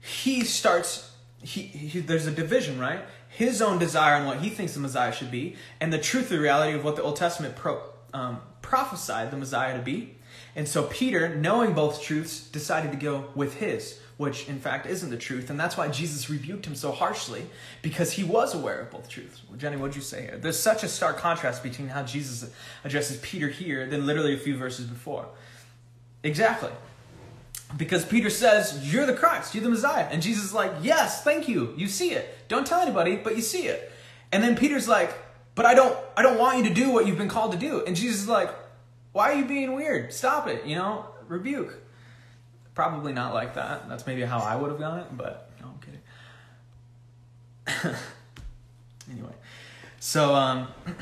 he 0.00 0.44
starts 0.44 1.11
he, 1.42 1.62
he 1.62 2.00
there's 2.00 2.26
a 2.26 2.30
division, 2.30 2.78
right? 2.78 3.00
His 3.28 3.60
own 3.60 3.78
desire 3.78 4.16
and 4.16 4.26
what 4.26 4.38
he 4.40 4.50
thinks 4.50 4.74
the 4.74 4.80
Messiah 4.80 5.12
should 5.12 5.30
be, 5.30 5.56
and 5.80 5.92
the 5.92 5.98
truth, 5.98 6.28
the 6.28 6.38
reality 6.38 6.76
of 6.76 6.84
what 6.84 6.96
the 6.96 7.02
Old 7.02 7.16
Testament 7.16 7.56
pro, 7.56 7.82
um, 8.12 8.40
prophesied 8.60 9.30
the 9.30 9.36
Messiah 9.36 9.76
to 9.76 9.82
be. 9.82 10.16
And 10.54 10.68
so 10.68 10.84
Peter, 10.84 11.34
knowing 11.34 11.72
both 11.72 12.02
truths, 12.02 12.40
decided 12.40 12.92
to 12.92 12.98
go 12.98 13.30
with 13.34 13.54
his, 13.54 13.98
which 14.18 14.48
in 14.48 14.60
fact 14.60 14.86
isn't 14.86 15.08
the 15.08 15.16
truth. 15.16 15.48
And 15.48 15.58
that's 15.58 15.78
why 15.78 15.88
Jesus 15.88 16.28
rebuked 16.28 16.66
him 16.66 16.74
so 16.74 16.92
harshly, 16.92 17.46
because 17.80 18.12
he 18.12 18.22
was 18.22 18.54
aware 18.54 18.80
of 18.80 18.90
both 18.90 19.08
truths. 19.08 19.40
Well, 19.48 19.58
Jenny, 19.58 19.76
what'd 19.76 19.96
you 19.96 20.02
say 20.02 20.22
here? 20.22 20.38
There's 20.38 20.58
such 20.58 20.82
a 20.84 20.88
stark 20.88 21.16
contrast 21.16 21.62
between 21.62 21.88
how 21.88 22.02
Jesus 22.02 22.50
addresses 22.84 23.18
Peter 23.18 23.48
here 23.48 23.86
than 23.86 24.06
literally 24.06 24.34
a 24.34 24.38
few 24.38 24.56
verses 24.56 24.86
before. 24.86 25.26
Exactly. 26.22 26.70
Because 27.76 28.04
Peter 28.04 28.30
says, 28.30 28.92
You're 28.92 29.06
the 29.06 29.14
Christ, 29.14 29.54
you're 29.54 29.64
the 29.64 29.70
Messiah. 29.70 30.06
And 30.10 30.22
Jesus 30.22 30.44
is 30.44 30.52
like, 30.52 30.72
Yes, 30.82 31.22
thank 31.22 31.48
you. 31.48 31.74
You 31.76 31.88
see 31.88 32.12
it. 32.12 32.48
Don't 32.48 32.66
tell 32.66 32.80
anybody, 32.80 33.16
but 33.16 33.36
you 33.36 33.42
see 33.42 33.66
it. 33.66 33.90
And 34.30 34.42
then 34.42 34.56
Peter's 34.56 34.88
like, 34.88 35.14
But 35.54 35.66
I 35.66 35.74
don't 35.74 35.96
I 36.16 36.22
don't 36.22 36.38
want 36.38 36.58
you 36.58 36.64
to 36.68 36.74
do 36.74 36.90
what 36.90 37.06
you've 37.06 37.18
been 37.18 37.28
called 37.28 37.52
to 37.52 37.58
do. 37.58 37.84
And 37.84 37.96
Jesus 37.96 38.22
is 38.22 38.28
like, 38.28 38.50
why 39.12 39.30
are 39.30 39.34
you 39.34 39.44
being 39.44 39.74
weird? 39.74 40.12
Stop 40.12 40.48
it, 40.48 40.64
you 40.64 40.74
know? 40.74 41.06
Rebuke. 41.28 41.74
Probably 42.74 43.12
not 43.12 43.34
like 43.34 43.54
that. 43.54 43.88
That's 43.88 44.06
maybe 44.06 44.22
how 44.22 44.38
I 44.38 44.56
would 44.56 44.70
have 44.70 44.80
done 44.80 45.00
it, 45.00 45.06
but 45.16 45.50
no, 45.60 45.68
I'm 45.68 45.78
kidding. 47.76 47.96
anyway, 49.10 49.34
so, 50.00 50.34
um, 50.34 50.68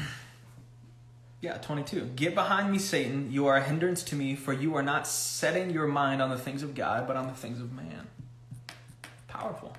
yeah, 1.41 1.57
22. 1.57 2.13
Get 2.17 2.35
behind 2.35 2.71
me, 2.71 2.79
Satan. 2.79 3.33
You 3.33 3.47
are 3.47 3.57
a 3.57 3.63
hindrance 3.63 4.03
to 4.05 4.15
me, 4.15 4.35
for 4.35 4.53
you 4.53 4.75
are 4.77 4.83
not 4.83 5.07
setting 5.07 5.71
your 5.71 5.87
mind 5.87 6.21
on 6.21 6.29
the 6.29 6.39
things 6.39 6.63
of 6.63 6.75
God, 6.75 7.07
but 7.07 7.17
on 7.17 7.27
the 7.29 7.33
things 7.33 7.61
of 7.61 7.73
man. 7.73 8.09
Powerful. 9.27 9.75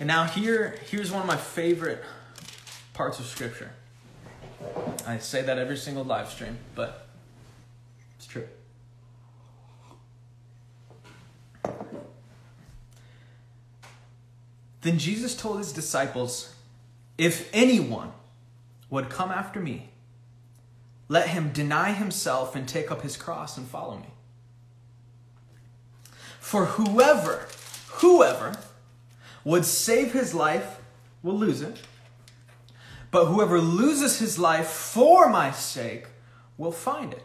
And 0.00 0.08
now 0.08 0.24
here, 0.24 0.78
here's 0.90 1.12
one 1.12 1.22
of 1.22 1.28
my 1.28 1.36
favorite 1.36 2.02
parts 2.94 3.20
of 3.20 3.26
Scripture. 3.26 3.70
I 5.06 5.18
say 5.18 5.42
that 5.42 5.56
every 5.56 5.76
single 5.76 6.02
live 6.02 6.28
stream, 6.28 6.58
but 6.74 7.06
it's 8.16 8.26
true. 8.26 8.48
Then 14.80 14.98
Jesus 14.98 15.36
told 15.36 15.58
his 15.58 15.72
disciples, 15.72 16.54
If 17.16 17.48
anyone 17.52 18.12
would 18.96 19.08
come 19.08 19.30
after 19.30 19.60
me, 19.60 19.90
let 21.08 21.28
him 21.28 21.52
deny 21.52 21.92
himself 21.92 22.56
and 22.56 22.68
take 22.68 22.90
up 22.90 23.02
his 23.02 23.16
cross 23.16 23.56
and 23.56 23.66
follow 23.66 23.96
me. 23.96 24.10
For 26.40 26.64
whoever, 26.64 27.46
whoever 28.00 28.56
would 29.44 29.64
save 29.64 30.12
his 30.12 30.34
life 30.34 30.80
will 31.22 31.38
lose 31.38 31.62
it 31.62 31.80
but 33.16 33.26
whoever 33.26 33.60
loses 33.60 34.18
his 34.18 34.38
life 34.38 34.68
for 34.68 35.30
my 35.30 35.50
sake 35.50 36.06
will 36.58 36.70
find 36.70 37.14
it. 37.14 37.22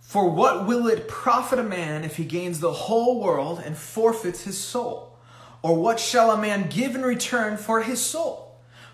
For 0.00 0.30
what 0.30 0.68
will 0.68 0.86
it 0.86 1.08
profit 1.08 1.58
a 1.58 1.64
man 1.64 2.04
if 2.04 2.16
he 2.16 2.24
gains 2.24 2.60
the 2.60 2.72
whole 2.72 3.20
world 3.20 3.60
and 3.64 3.76
forfeits 3.76 4.44
his 4.44 4.56
soul? 4.56 5.16
Or 5.62 5.74
what 5.74 5.98
shall 5.98 6.30
a 6.30 6.40
man 6.40 6.68
give 6.68 6.94
in 6.94 7.02
return 7.02 7.56
for 7.56 7.82
his 7.82 8.00
soul? 8.00 8.47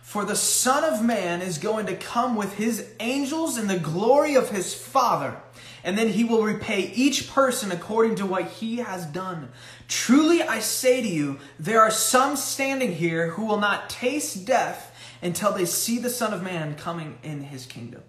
For 0.04 0.26
the 0.26 0.36
Son 0.36 0.84
of 0.84 1.02
Man 1.02 1.40
is 1.40 1.58
going 1.58 1.86
to 1.86 1.96
come 1.96 2.36
with 2.36 2.54
his 2.54 2.88
angels 3.00 3.58
in 3.58 3.66
the 3.66 3.78
glory 3.78 4.36
of 4.36 4.50
his 4.50 4.72
Father, 4.72 5.38
and 5.82 5.98
then 5.98 6.10
he 6.10 6.22
will 6.22 6.44
repay 6.44 6.92
each 6.94 7.30
person 7.30 7.72
according 7.72 8.16
to 8.16 8.26
what 8.26 8.44
he 8.44 8.76
has 8.76 9.06
done. 9.06 9.48
Truly 9.88 10.42
I 10.42 10.60
say 10.60 11.00
to 11.00 11.08
you, 11.08 11.40
there 11.58 11.80
are 11.80 11.90
some 11.90 12.36
standing 12.36 12.92
here 12.92 13.30
who 13.30 13.46
will 13.46 13.58
not 13.58 13.90
taste 13.90 14.44
death 14.44 14.94
until 15.20 15.52
they 15.52 15.64
see 15.64 15.98
the 15.98 16.10
Son 16.10 16.32
of 16.34 16.42
Man 16.42 16.76
coming 16.76 17.18
in 17.24 17.44
his 17.44 17.64
kingdom. 17.66 18.02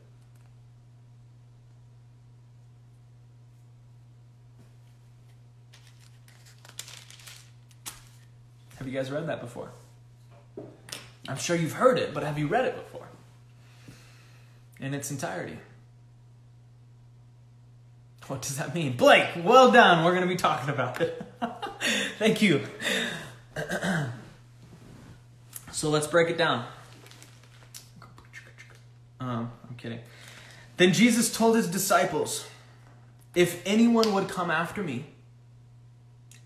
Have 8.77 8.86
you 8.86 8.93
guys 8.93 9.10
read 9.10 9.27
that 9.27 9.39
before? 9.39 9.71
I'm 11.28 11.38
sure 11.38 11.56
you've 11.56 11.74
heard 11.74 11.98
it, 11.98 12.14
but 12.14 12.24
have 12.24 12.38
you 12.38 12.48
read 12.48 12.66
it 12.66 12.76
before? 12.76 13.08
In 14.80 14.94
its 14.94 15.10
entirety. 15.12 15.58
What 18.28 18.42
does 18.42 18.58
that 18.58 18.74
mean? 18.74 18.98
Blake, 18.98 19.28
well 19.44 19.72
done. 19.72 20.04
We're 20.04 20.12
going 20.12 20.28
to 20.28 20.28
be 20.28 20.36
talking 20.36 20.70
about 20.70 21.00
it. 21.00 21.22
Thank 22.18 22.42
you. 22.42 22.62
so 25.72 25.90
let's 25.90 26.08
break 26.08 26.30
it 26.30 26.38
down. 26.38 26.66
Um, 29.20 29.52
I'm 29.68 29.76
kidding. 29.76 30.00
Then 30.78 30.92
Jesus 30.92 31.36
told 31.36 31.56
his 31.56 31.68
disciples, 31.68 32.48
If 33.36 33.62
anyone 33.66 34.14
would 34.14 34.28
come 34.28 34.50
after 34.50 34.84
me, 34.84 35.06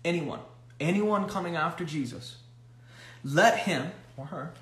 anyone, 0.04 0.40
anyone 0.78 1.28
coming 1.28 1.56
after 1.56 1.84
Jesus, 1.84 2.36
let 3.24 3.60
him 3.60 3.90
or 4.16 4.26
her, 4.26 4.52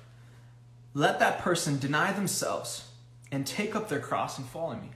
let 0.93 1.19
that 1.19 1.39
person 1.39 1.79
deny 1.79 2.11
themselves 2.11 2.87
and 3.31 3.45
take 3.45 3.75
up 3.75 3.89
their 3.89 3.99
cross 3.99 4.37
and 4.37 4.47
follow 4.47 4.75
me. 4.75 4.89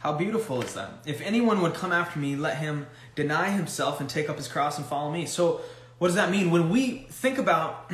How 0.00 0.14
beautiful 0.14 0.62
is 0.62 0.72
that? 0.74 0.92
If 1.04 1.20
anyone 1.20 1.60
would 1.60 1.74
come 1.74 1.92
after 1.92 2.18
me, 2.18 2.34
let 2.34 2.56
him 2.56 2.86
deny 3.14 3.50
himself 3.50 4.00
and 4.00 4.08
take 4.08 4.30
up 4.30 4.36
his 4.38 4.48
cross 4.48 4.78
and 4.78 4.86
follow 4.86 5.10
me. 5.10 5.26
So, 5.26 5.60
what 5.98 6.08
does 6.08 6.14
that 6.16 6.30
mean? 6.30 6.50
When 6.50 6.70
we 6.70 7.06
think 7.10 7.36
about, 7.36 7.92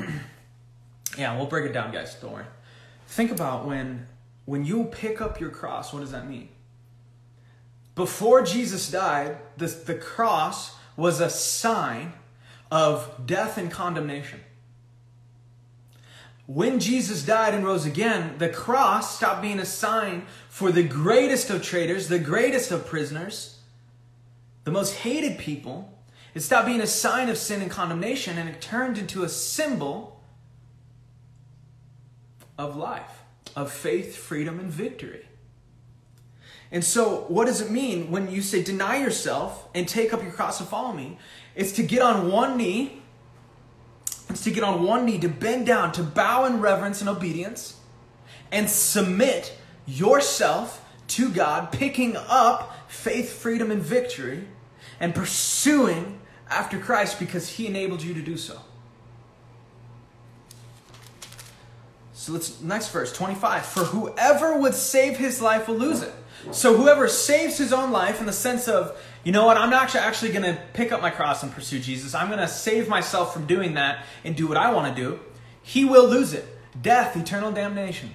yeah, 1.19 1.37
we'll 1.37 1.47
break 1.47 1.65
it 1.65 1.73
down, 1.73 1.93
guys. 1.93 2.15
Don't 2.15 2.33
worry. 2.33 2.45
Think 3.09 3.33
about 3.33 3.67
when 3.67 4.07
when 4.45 4.65
you 4.65 4.85
pick 4.85 5.21
up 5.21 5.41
your 5.41 5.51
cross. 5.51 5.93
What 5.93 6.01
does 6.01 6.13
that 6.13 6.29
mean? 6.29 6.49
Before 7.97 8.43
Jesus 8.43 8.91
died, 8.91 9.39
the, 9.57 9.67
the 9.67 9.95
cross 9.95 10.77
was 10.97 11.19
a 11.21 11.31
sign 11.31 12.13
of 12.71 13.27
death 13.27 13.57
and 13.59 13.71
condemnation. 13.71 14.41
When 16.47 16.79
Jesus 16.79 17.25
died 17.25 17.55
and 17.55 17.65
rose 17.65 17.87
again, 17.87 18.37
the 18.39 18.51
cross 18.51 19.17
stopped 19.17 19.43
being 19.43 19.59
a 19.59 19.65
sign 19.65 20.27
for 20.49 20.71
the 20.71 20.85
greatest 20.85 21.51
of 21.51 21.63
traitors, 21.63 22.09
the 22.09 22.19
greatest 22.19 22.71
of 22.71 22.87
prisoners, 22.87 23.61
the 24.65 24.71
most 24.71 24.97
hated 24.97 25.39
people. 25.39 25.93
It 26.35 26.41
stopped 26.41 26.67
being 26.67 26.83
a 26.83 26.87
sign 26.87 27.31
of 27.31 27.39
sin 27.39 27.63
and 27.63 27.71
condemnation 27.71 28.37
and 28.37 28.49
it 28.49 28.61
turned 28.61 28.99
into 28.99 29.25
a 29.25 29.29
symbol 29.29 30.21
of 32.59 32.77
life, 32.77 33.23
of 33.57 33.73
faith, 33.73 34.17
freedom, 34.17 34.61
and 34.61 34.71
victory. 34.71 35.27
And 36.73 36.85
so, 36.85 37.25
what 37.29 37.47
does 37.47 37.61
it 37.61 37.71
mean 37.71 38.11
when 38.11 38.31
you 38.31 38.43
say 38.43 38.63
deny 38.63 38.97
yourself 38.97 39.69
and 39.75 39.87
take 39.87 40.13
up 40.13 40.23
your 40.23 40.33
cross 40.33 40.61
and 40.61 40.69
follow 40.69 40.93
me? 40.93 41.19
It's 41.55 41.73
to 41.73 41.83
get 41.83 42.03
on 42.03 42.31
one 42.31 42.57
knee 42.57 43.03
it's 44.29 44.45
to 44.45 44.51
get 44.51 44.65
on 44.65 44.83
one 44.83 45.07
knee, 45.07 45.19
to 45.21 45.29
bend 45.29 45.67
down, 45.67 45.93
to 45.93 46.03
bow 46.03 46.45
in 46.47 46.61
reverence 46.61 47.01
and 47.01 47.09
obedience, 47.09 47.77
and 48.51 48.69
submit 48.69 49.57
yourself 49.87 50.85
to 51.09 51.29
God, 51.29 51.71
picking 51.71 52.17
up 52.17 52.77
faith, 52.89 53.33
freedom, 53.33 53.71
and 53.71 53.81
victory, 53.81 54.47
and 54.99 55.15
pursuing 55.15 56.21
after 56.51 56.79
Christ 56.79 57.19
because 57.19 57.51
He 57.51 57.67
enabled 57.67 58.03
you 58.03 58.15
to 58.15 58.23
do 58.23 58.37
so. 58.37 58.61
So 62.27 62.33
let's 62.33 62.61
next 62.61 62.89
verse 62.89 63.13
25. 63.13 63.65
For 63.65 63.85
whoever 63.85 64.59
would 64.59 64.75
save 64.75 65.17
his 65.17 65.41
life 65.41 65.69
will 65.69 65.77
lose 65.77 66.03
it. 66.03 66.13
So 66.51 66.77
whoever 66.77 67.07
saves 67.07 67.57
his 67.57 67.73
own 67.73 67.93
life 67.93 68.19
in 68.19 68.27
the 68.27 68.33
sense 68.33 68.67
of 68.67 69.01
you 69.23 69.31
know 69.31 69.47
what? 69.47 69.57
I'm 69.57 69.71
not 69.71 69.95
actually 69.95 70.33
going 70.33 70.43
to 70.43 70.61
pick 70.73 70.91
up 70.91 71.01
my 71.01 71.11
cross 71.11 71.45
and 71.45 71.53
pursue 71.53 71.79
Jesus. 71.79 72.17
I'm 72.17 72.27
going 72.27 72.41
to 72.41 72.49
save 72.49 72.89
myself 72.89 73.33
from 73.33 73.47
doing 73.47 73.75
that 73.75 74.05
and 74.25 74.35
do 74.35 74.49
what 74.49 74.57
I 74.57 74.73
want 74.73 74.93
to 74.93 75.01
do. 75.01 75.21
He 75.63 75.85
will 75.85 76.09
lose 76.09 76.33
it 76.33 76.45
death, 76.83 77.17
eternal 77.17 77.53
damnation. 77.53 78.11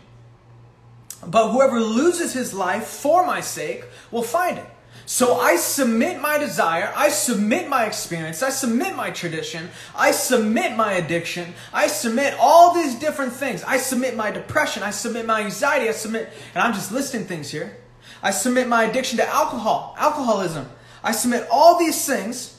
But 1.26 1.54
whoever 1.54 1.80
loses 1.80 2.34
his 2.34 2.54
life 2.54 2.88
for 2.88 3.26
my 3.26 3.40
sake 3.40 3.86
will 4.12 4.24
find 4.24 4.58
it. 4.58 4.70
So 5.12 5.36
I 5.36 5.58
submit 5.58 6.22
my 6.22 6.38
desire, 6.38 6.90
I 6.96 7.10
submit 7.10 7.68
my 7.68 7.86
experience, 7.86 8.42
I 8.42 8.50
submit 8.50 8.96
my 8.96 9.12
tradition, 9.12 9.70
I 9.94 10.12
submit 10.12 10.78
my 10.78 10.94
addiction, 10.94 11.54
I 11.74 11.88
submit 11.88 12.34
all 12.40 12.74
these 12.74 12.96
different 12.96 13.34
things. 13.34 13.62
I 13.66 13.76
submit 13.76 14.16
my 14.16 14.32
depression, 14.32 14.84
I 14.84 14.92
submit 14.92 15.26
my 15.26 15.42
anxiety, 15.42 15.90
I 15.90 15.92
submit, 15.92 16.32
and 16.56 16.64
I'm 16.64 16.74
just 16.74 16.94
listing 16.94 17.26
things 17.26 17.52
here. 17.52 17.76
I 18.24 18.32
submit 18.32 18.70
my 18.70 18.86
addiction 18.86 19.18
to 19.18 19.28
alcohol, 19.28 19.98
alcoholism. 20.00 20.70
I 21.04 21.12
submit 21.12 21.46
all 21.52 21.78
these 21.78 22.06
things. 22.06 22.58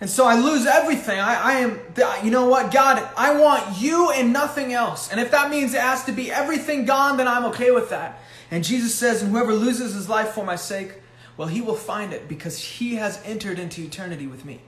And 0.00 0.10
so 0.10 0.26
I 0.26 0.40
lose 0.40 0.66
everything. 0.66 1.20
I, 1.20 1.34
I 1.40 1.52
am, 1.60 1.78
you 2.24 2.32
know 2.32 2.48
what, 2.48 2.72
God, 2.72 3.08
I 3.16 3.38
want 3.38 3.80
you 3.80 4.10
and 4.10 4.32
nothing 4.32 4.72
else. 4.72 5.08
And 5.12 5.20
if 5.20 5.30
that 5.30 5.52
means 5.52 5.72
it 5.72 5.82
has 5.82 6.02
to 6.06 6.12
be 6.12 6.32
everything 6.32 6.84
gone, 6.84 7.16
then 7.16 7.28
I'm 7.28 7.44
okay 7.44 7.70
with 7.70 7.90
that. 7.90 8.20
And 8.50 8.64
Jesus 8.64 8.92
says, 8.92 9.22
and 9.22 9.30
whoever 9.30 9.54
loses 9.54 9.94
his 9.94 10.08
life 10.08 10.30
for 10.30 10.44
my 10.44 10.56
sake, 10.56 10.94
well, 11.38 11.48
he 11.48 11.60
will 11.60 11.76
find 11.76 12.12
it 12.12 12.28
because 12.28 12.58
he 12.58 12.96
has 12.96 13.22
entered 13.24 13.60
into 13.60 13.80
eternity 13.80 14.26
with 14.26 14.44
me. 14.44 14.60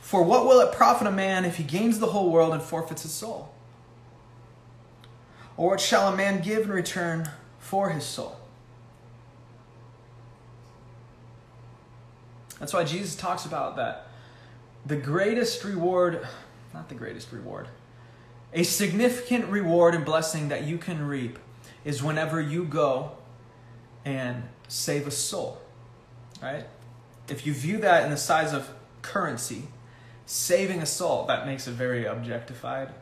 For 0.00 0.22
what 0.22 0.46
will 0.46 0.60
it 0.60 0.72
profit 0.72 1.08
a 1.08 1.10
man 1.10 1.44
if 1.44 1.56
he 1.56 1.64
gains 1.64 1.98
the 1.98 2.06
whole 2.06 2.30
world 2.30 2.54
and 2.54 2.62
forfeits 2.62 3.02
his 3.02 3.10
soul? 3.10 3.52
Or 5.56 5.70
what 5.70 5.80
shall 5.80 6.12
a 6.12 6.16
man 6.16 6.40
give 6.42 6.62
in 6.62 6.70
return 6.70 7.28
for 7.58 7.90
his 7.90 8.04
soul? 8.04 8.36
That's 12.60 12.72
why 12.72 12.84
Jesus 12.84 13.16
talks 13.16 13.44
about 13.44 13.74
that. 13.76 14.06
The 14.86 14.96
greatest 14.96 15.64
reward, 15.64 16.24
not 16.72 16.88
the 16.88 16.94
greatest 16.94 17.32
reward, 17.32 17.66
a 18.52 18.62
significant 18.62 19.46
reward 19.46 19.96
and 19.96 20.04
blessing 20.04 20.50
that 20.50 20.62
you 20.62 20.78
can 20.78 21.04
reap 21.04 21.40
is 21.86 22.02
whenever 22.02 22.40
you 22.40 22.64
go 22.64 23.12
and 24.04 24.42
save 24.66 25.06
a 25.06 25.10
soul, 25.10 25.62
right? 26.42 26.66
If 27.28 27.46
you 27.46 27.54
view 27.54 27.78
that 27.78 28.02
in 28.04 28.10
the 28.10 28.16
size 28.16 28.52
of 28.52 28.68
currency, 29.02 29.62
saving 30.26 30.82
a 30.82 30.86
soul, 30.86 31.26
that 31.26 31.46
makes 31.46 31.68
it 31.68 31.72
very 31.72 32.04
objectified. 32.04 32.92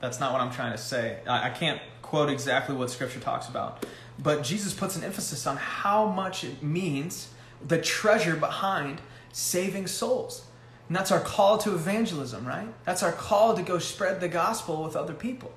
That's 0.00 0.20
not 0.20 0.32
what 0.32 0.40
I'm 0.40 0.52
trying 0.52 0.70
to 0.70 0.78
say. 0.78 1.18
I, 1.26 1.48
I 1.48 1.50
can't 1.50 1.82
quote 2.00 2.30
exactly 2.30 2.76
what 2.76 2.90
Scripture 2.90 3.18
talks 3.18 3.48
about, 3.48 3.84
but 4.20 4.44
Jesus 4.44 4.72
puts 4.72 4.94
an 4.94 5.02
emphasis 5.02 5.44
on 5.44 5.56
how 5.56 6.06
much 6.06 6.44
it 6.44 6.62
means 6.62 7.30
the 7.66 7.80
treasure 7.80 8.36
behind 8.36 9.00
saving 9.32 9.88
souls. 9.88 10.44
And 10.86 10.96
that's 10.96 11.10
our 11.10 11.20
call 11.20 11.58
to 11.58 11.74
evangelism, 11.74 12.46
right? 12.46 12.68
That's 12.84 13.02
our 13.02 13.12
call 13.12 13.56
to 13.56 13.62
go 13.62 13.80
spread 13.80 14.20
the 14.20 14.28
gospel 14.28 14.84
with 14.84 14.94
other 14.94 15.12
people. 15.12 15.52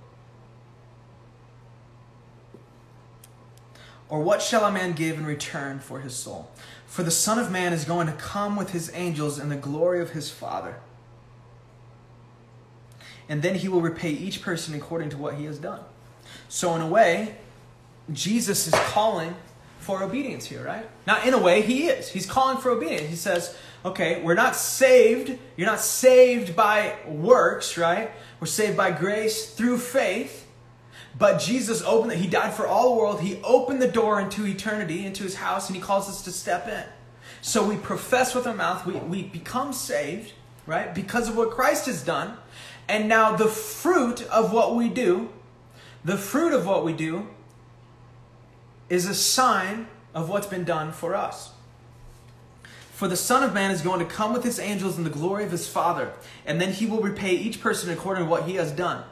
Or 4.12 4.22
what 4.22 4.42
shall 4.42 4.66
a 4.66 4.72
man 4.72 4.92
give 4.92 5.18
in 5.18 5.26
return 5.26 5.80
for 5.80 6.02
his 6.02 6.14
soul? 6.14 6.52
For 6.86 7.02
the 7.02 7.10
Son 7.10 7.40
of 7.40 7.50
Man 7.50 7.72
is 7.72 7.86
going 7.86 8.08
to 8.08 8.14
come 8.14 8.58
with 8.58 8.72
his 8.72 8.92
angels 8.94 9.40
in 9.40 9.48
the 9.48 9.56
glory 9.56 10.02
of 10.02 10.10
his 10.12 10.30
Father. 10.30 10.76
And 13.30 13.42
then 13.42 13.56
he 13.56 13.70
will 13.70 13.80
repay 13.80 14.12
each 14.12 14.42
person 14.42 14.76
according 14.76 15.10
to 15.12 15.18
what 15.18 15.36
he 15.36 15.46
has 15.46 15.58
done. 15.58 15.80
So, 16.50 16.76
in 16.76 16.82
a 16.82 16.88
way, 16.88 17.38
Jesus 18.12 18.68
is 18.68 18.74
calling 18.74 19.34
for 19.80 20.04
obedience 20.04 20.46
here, 20.46 20.66
right? 20.66 20.86
Now, 21.08 21.24
in 21.24 21.34
a 21.34 21.40
way, 21.40 21.62
he 21.62 21.88
is. 21.88 22.10
He's 22.10 22.26
calling 22.26 22.58
for 22.58 22.70
obedience. 22.70 23.10
He 23.10 23.16
says, 23.16 23.56
okay, 23.86 24.22
we're 24.22 24.34
not 24.34 24.58
saved. 24.58 25.40
You're 25.56 25.70
not 25.70 25.80
saved 25.80 26.54
by 26.54 26.98
works, 27.08 27.78
right? 27.78 28.12
We're 28.42 28.48
saved 28.48 28.76
by 28.76 28.92
grace 28.92 29.54
through 29.54 29.78
faith. 29.78 30.41
But 31.18 31.40
Jesus 31.40 31.82
opened 31.84 32.14
it. 32.14 32.20
He 32.20 32.28
died 32.28 32.54
for 32.54 32.66
all 32.66 32.90
the 32.90 33.02
world. 33.02 33.22
He 33.22 33.40
opened 33.44 33.82
the 33.82 33.88
door 33.88 34.20
into 34.20 34.46
eternity, 34.46 35.06
into 35.06 35.24
his 35.24 35.36
house, 35.36 35.68
and 35.68 35.76
he 35.76 35.82
calls 35.82 36.10
us 36.10 36.22
to 36.24 36.32
step 36.32 36.68
in. 36.68 36.84
So 37.42 37.68
we 37.68 37.76
profess 37.76 38.36
with 38.36 38.48
our 38.48 38.54
mouth, 38.54 38.86
we, 38.86 38.94
we 38.94 39.24
become 39.24 39.74
saved, 39.74 40.34
right? 40.66 40.94
Because 40.94 41.28
of 41.28 41.36
what 41.36 41.52
Christ 41.52 41.88
has 41.88 42.04
done. 42.04 42.38
And 42.88 43.08
now 43.08 43.36
the 43.36 43.48
fruit 43.48 44.22
of 44.24 44.54
what 44.54 44.76
we 44.76 44.90
do, 44.90 45.30
the 46.04 46.18
fruit 46.18 46.54
of 46.54 46.66
what 46.66 46.84
we 46.84 46.94
do 46.94 47.28
is 48.90 49.06
a 49.06 49.16
sign 49.16 49.88
of 50.14 50.30
what's 50.30 50.48
been 50.48 50.66
done 50.66 50.92
for 50.92 51.16
us. 51.16 51.52
For 52.92 53.08
the 53.08 53.18
Son 53.18 53.42
of 53.42 53.54
Man 53.54 53.72
is 53.72 53.82
going 53.82 54.00
to 54.00 54.06
come 54.06 54.34
with 54.34 54.44
his 54.44 54.60
angels 54.60 54.98
in 54.98 55.04
the 55.04 55.10
glory 55.10 55.44
of 55.44 55.52
his 55.52 55.68
Father, 55.68 56.12
and 56.46 56.62
then 56.62 56.74
he 56.74 56.86
will 56.86 57.02
repay 57.02 57.32
each 57.32 57.60
person 57.60 57.90
according 57.90 58.26
to 58.26 58.30
what 58.30 58.44
he 58.44 58.56
has 58.56 58.72
done. 58.72 59.04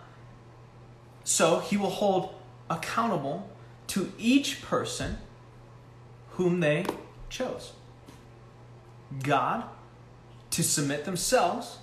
So 1.29 1.59
he 1.59 1.77
will 1.77 1.91
hold 1.91 2.33
accountable 2.71 3.47
to 3.89 4.11
each 4.17 4.63
person 4.63 5.19
whom 6.31 6.59
they 6.59 6.87
chose. 7.29 7.73
God 9.21 9.65
to 10.49 10.63
submit 10.63 11.05
themselves 11.05 11.77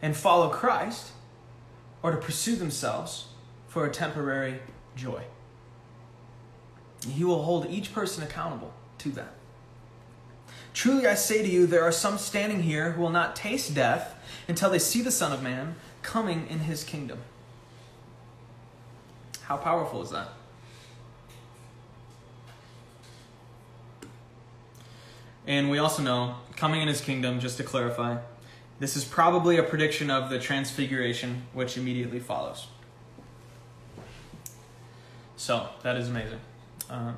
and 0.00 0.16
follow 0.16 0.48
Christ, 0.48 1.10
or 2.02 2.12
to 2.12 2.16
pursue 2.16 2.56
themselves 2.56 3.26
for 3.66 3.84
a 3.84 3.90
temporary 3.90 4.60
joy. 4.96 5.24
He 7.06 7.24
will 7.24 7.42
hold 7.42 7.66
each 7.68 7.92
person 7.92 8.22
accountable 8.22 8.72
to 8.98 9.10
that. 9.10 9.34
Truly 10.72 11.06
I 11.06 11.14
say 11.14 11.42
to 11.42 11.48
you, 11.48 11.66
there 11.66 11.82
are 11.82 11.92
some 11.92 12.16
standing 12.16 12.62
here 12.62 12.92
who 12.92 13.02
will 13.02 13.10
not 13.10 13.36
taste 13.36 13.74
death 13.74 14.14
until 14.48 14.70
they 14.70 14.78
see 14.78 15.02
the 15.02 15.10
Son 15.10 15.30
of 15.30 15.42
Man 15.42 15.74
coming 16.00 16.46
in 16.48 16.60
his 16.60 16.84
kingdom. 16.84 17.18
How 19.48 19.56
powerful 19.56 20.02
is 20.02 20.10
that? 20.10 20.28
And 25.46 25.70
we 25.70 25.78
also 25.78 26.02
know, 26.02 26.34
coming 26.54 26.82
in 26.82 26.88
his 26.88 27.00
kingdom, 27.00 27.40
just 27.40 27.56
to 27.56 27.62
clarify, 27.62 28.18
this 28.78 28.94
is 28.94 29.06
probably 29.06 29.56
a 29.56 29.62
prediction 29.62 30.10
of 30.10 30.28
the 30.28 30.38
transfiguration 30.38 31.44
which 31.54 31.78
immediately 31.78 32.20
follows. 32.20 32.66
So, 35.38 35.70
that 35.82 35.96
is 35.96 36.10
amazing. 36.10 36.40
Uh, 36.90 37.12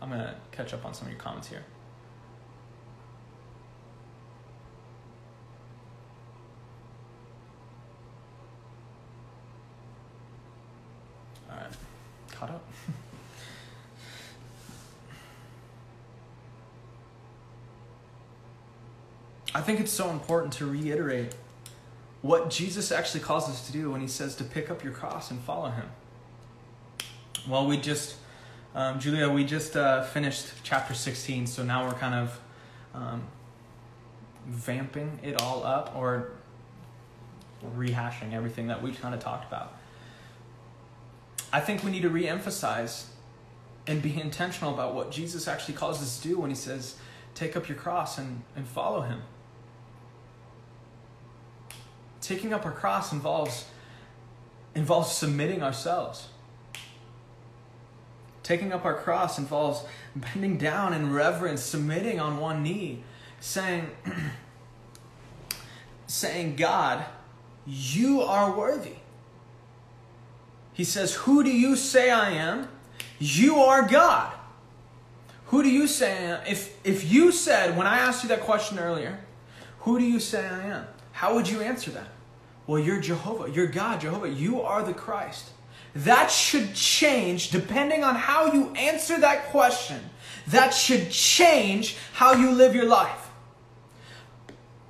I'm 0.00 0.08
going 0.08 0.22
to 0.22 0.34
catch 0.50 0.72
up 0.72 0.86
on 0.86 0.94
some 0.94 1.08
of 1.08 1.12
your 1.12 1.20
comments 1.20 1.48
here. 1.48 1.64
caught 12.44 12.54
up. 12.54 12.64
I 19.54 19.60
think 19.60 19.80
it's 19.80 19.92
so 19.92 20.10
important 20.10 20.52
to 20.54 20.66
reiterate 20.66 21.34
what 22.22 22.50
Jesus 22.50 22.90
actually 22.90 23.20
calls 23.20 23.48
us 23.48 23.66
to 23.66 23.72
do 23.72 23.90
when 23.90 24.00
he 24.00 24.08
says 24.08 24.34
to 24.36 24.44
pick 24.44 24.70
up 24.70 24.82
your 24.82 24.92
cross 24.92 25.30
and 25.30 25.40
follow 25.40 25.70
him. 25.70 25.86
Well, 27.48 27.66
we 27.66 27.76
just, 27.76 28.16
um, 28.74 28.98
Julia, 28.98 29.28
we 29.28 29.44
just 29.44 29.76
uh, 29.76 30.02
finished 30.02 30.46
chapter 30.64 30.94
16, 30.94 31.46
so 31.46 31.62
now 31.62 31.86
we're 31.86 31.94
kind 31.94 32.14
of 32.14 32.40
um, 32.94 33.22
vamping 34.46 35.20
it 35.22 35.40
all 35.40 35.62
up 35.64 35.94
or 35.94 36.32
rehashing 37.76 38.32
everything 38.32 38.66
that 38.66 38.82
we've 38.82 39.00
kind 39.00 39.14
of 39.14 39.20
talked 39.20 39.46
about. 39.46 39.76
I 41.54 41.60
think 41.60 41.84
we 41.84 41.92
need 41.92 42.02
to 42.02 42.08
re 42.08 42.26
emphasize 42.26 43.06
and 43.86 44.02
be 44.02 44.20
intentional 44.20 44.74
about 44.74 44.92
what 44.92 45.12
Jesus 45.12 45.46
actually 45.46 45.74
calls 45.74 46.02
us 46.02 46.18
to 46.18 46.28
do 46.28 46.40
when 46.40 46.50
he 46.50 46.56
says, 46.56 46.96
take 47.36 47.56
up 47.56 47.68
your 47.68 47.78
cross 47.78 48.18
and, 48.18 48.42
and 48.56 48.66
follow 48.66 49.02
him. 49.02 49.22
Taking 52.20 52.52
up 52.52 52.66
our 52.66 52.72
cross 52.72 53.12
involves, 53.12 53.66
involves 54.74 55.12
submitting 55.12 55.62
ourselves. 55.62 56.26
Taking 58.42 58.72
up 58.72 58.84
our 58.84 58.94
cross 58.94 59.38
involves 59.38 59.84
bending 60.16 60.58
down 60.58 60.92
in 60.92 61.12
reverence, 61.12 61.62
submitting 61.62 62.18
on 62.18 62.38
one 62.38 62.64
knee, 62.64 63.04
saying, 63.38 63.90
saying, 66.08 66.56
God, 66.56 67.04
you 67.64 68.22
are 68.22 68.58
worthy. 68.58 68.96
He 70.74 70.84
says, 70.84 71.14
Who 71.14 71.42
do 71.42 71.50
you 71.50 71.76
say 71.76 72.10
I 72.10 72.30
am? 72.32 72.68
You 73.18 73.60
are 73.60 73.88
God. 73.88 74.34
Who 75.46 75.62
do 75.62 75.70
you 75.70 75.86
say 75.86 76.40
If, 76.46 76.76
if 76.84 77.10
you 77.10 77.32
said, 77.32 77.76
when 77.76 77.86
I 77.86 77.98
asked 77.98 78.22
you 78.24 78.28
that 78.30 78.40
question 78.40 78.78
earlier, 78.78 79.24
who 79.80 79.98
do 79.98 80.04
you 80.04 80.20
say 80.20 80.46
I 80.46 80.66
am? 80.66 80.86
How 81.12 81.34
would 81.34 81.48
you 81.48 81.60
answer 81.60 81.90
that? 81.92 82.08
Well, 82.66 82.80
you're 82.80 83.00
Jehovah. 83.00 83.50
You're 83.50 83.66
God, 83.66 84.00
Jehovah. 84.00 84.28
You 84.28 84.62
are 84.62 84.82
the 84.82 84.94
Christ. 84.94 85.50
That 85.94 86.30
should 86.30 86.74
change 86.74 87.50
depending 87.50 88.02
on 88.02 88.16
how 88.16 88.52
you 88.52 88.70
answer 88.74 89.20
that 89.20 89.46
question. 89.46 90.00
That 90.48 90.70
should 90.70 91.10
change 91.10 91.96
how 92.14 92.32
you 92.32 92.50
live 92.50 92.74
your 92.74 92.86
life. 92.86 93.30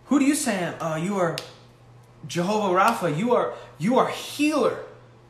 Who 0.07 0.19
do 0.19 0.25
you 0.25 0.35
say 0.35 0.65
uh, 0.81 0.97
you 0.97 1.17
are 1.19 1.37
Jehovah 2.27 2.75
Rapha? 2.75 3.17
You 3.17 3.35
are 3.35 3.55
you 3.79 3.99
are 3.99 4.09
healer. 4.09 4.84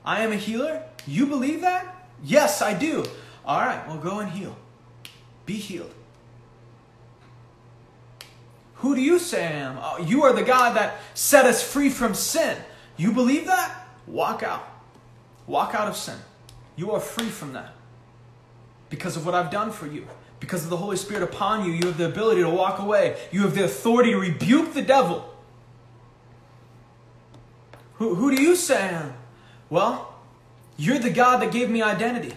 I 0.04 0.22
am 0.22 0.32
a 0.32 0.36
healer. 0.36 0.82
You 1.06 1.26
believe 1.26 1.62
that? 1.62 2.08
Yes, 2.22 2.62
I 2.62 2.74
do. 2.74 3.04
All 3.44 3.60
right, 3.60 3.86
well, 3.86 3.98
go 3.98 4.20
and 4.20 4.30
heal. 4.30 4.56
Be 5.46 5.54
healed. 5.54 5.92
Who 8.76 8.94
do 8.94 9.00
you 9.00 9.18
say 9.18 9.46
I 9.46 9.50
am? 9.50 9.78
Oh, 9.80 9.98
you 9.98 10.24
are 10.24 10.32
the 10.32 10.42
God 10.42 10.76
that 10.76 10.98
set 11.14 11.46
us 11.46 11.62
free 11.62 11.88
from 11.88 12.14
sin. 12.14 12.56
You 12.96 13.12
believe 13.12 13.46
that? 13.46 13.86
Walk 14.06 14.42
out. 14.42 14.66
Walk 15.46 15.74
out 15.74 15.88
of 15.88 15.96
sin. 15.96 16.18
You 16.76 16.92
are 16.92 17.00
free 17.00 17.28
from 17.28 17.52
that. 17.54 17.72
Because 18.90 19.16
of 19.16 19.24
what 19.24 19.34
I've 19.34 19.50
done 19.50 19.70
for 19.70 19.86
you. 19.86 20.06
Because 20.40 20.64
of 20.64 20.70
the 20.70 20.76
Holy 20.76 20.96
Spirit 20.96 21.22
upon 21.22 21.64
you, 21.64 21.72
you 21.72 21.86
have 21.86 21.96
the 21.96 22.06
ability 22.06 22.42
to 22.42 22.50
walk 22.50 22.78
away. 22.78 23.16
You 23.32 23.42
have 23.42 23.54
the 23.54 23.64
authority 23.64 24.10
to 24.10 24.18
rebuke 24.18 24.74
the 24.74 24.82
devil. 24.82 25.32
Who, 27.94 28.14
who 28.14 28.34
do 28.34 28.42
you 28.42 28.56
say 28.56 28.76
I 28.76 28.88
am? 28.88 29.14
Well, 29.74 30.14
you're 30.76 31.00
the 31.00 31.10
God 31.10 31.42
that 31.42 31.50
gave 31.50 31.68
me 31.68 31.82
identity. 31.82 32.37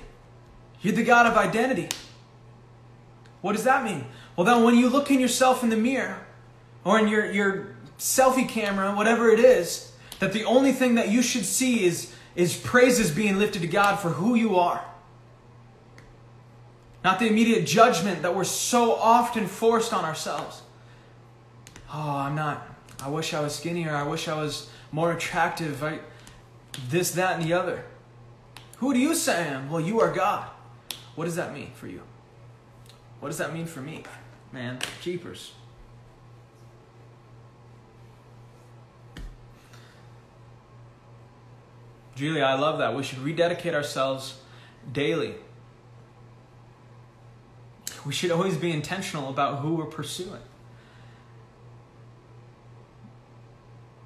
You're 0.82 0.96
the 0.96 1.04
God 1.04 1.28
of 1.28 1.38
identity. 1.38 1.90
What 3.42 3.54
does 3.54 3.64
that 3.66 3.84
mean? 3.84 4.06
Well, 4.36 4.44
then 4.44 4.64
when 4.64 4.76
you 4.76 4.90
look 4.90 5.12
in 5.12 5.20
yourself 5.20 5.62
in 5.62 5.70
the 5.70 5.78
mirror 5.78 6.26
or 6.84 6.98
in 6.98 7.08
your, 7.08 7.32
your 7.32 7.76
selfie 8.00 8.50
camera, 8.50 8.92
whatever 8.96 9.30
it 9.30 9.40
is, 9.40 9.92
that 10.18 10.34
the 10.34 10.46
only 10.46 10.72
thing 10.72 10.96
that 10.96 11.10
you 11.10 11.22
should 11.22 11.46
see 11.46 11.86
is, 11.86 12.12
is 12.36 12.58
praises 12.58 13.12
being 13.12 13.38
lifted 13.38 13.62
to 13.62 13.68
God 13.68 13.98
for 13.98 14.10
who 14.10 14.34
you 14.34 14.56
are. 14.56 14.84
Not 17.04 17.20
the 17.20 17.28
immediate 17.28 17.68
judgment 17.68 18.24
that 18.24 18.34
we're 18.34 18.46
so 18.46 18.96
often 18.96 19.46
forced 19.46 19.94
on 19.94 20.06
ourselves. 20.06 20.64
Oh, 21.94 22.18
I'm 22.18 22.34
not. 22.34 22.68
I 23.00 23.10
wish 23.10 23.36
I 23.36 23.42
was 23.42 23.54
skinnier. 23.54 23.96
I 23.96 24.08
wish 24.08 24.28
I 24.28 24.42
was 24.42 24.72
more 24.92 25.12
attractive. 25.12 25.84
I, 25.84 26.00
this, 26.90 27.12
that, 27.12 27.40
and 27.40 27.44
the 27.44 27.54
other. 27.54 27.84
Who 28.78 28.94
do 28.94 29.00
you 29.00 29.16
say 29.16 29.44
I 29.44 29.46
am? 29.48 29.70
Well, 29.70 29.82
you 29.82 30.00
are 30.00 30.14
God. 30.14 30.48
What 31.16 31.26
does 31.26 31.36
that 31.36 31.54
mean 31.54 31.72
for 31.74 31.88
you? 31.88 32.02
What 33.20 33.30
does 33.30 33.40
that 33.40 33.54
mean 33.54 33.66
for 33.66 33.82
me? 33.82 34.04
Man, 34.52 34.80
jeepers. 35.02 35.54
Julia, 42.16 42.44
I 42.44 42.56
love 42.56 42.80
that. 42.80 42.96
We 42.96 43.04
should 43.04 43.20
rededicate 43.20 43.76
ourselves 43.76 44.40
daily. 44.92 45.36
We 48.06 48.14
should 48.14 48.32
always 48.32 48.58
be 48.58 48.72
intentional 48.72 49.30
about 49.30 49.60
who 49.60 49.76
we're 49.76 49.86
pursuing. 49.86 50.42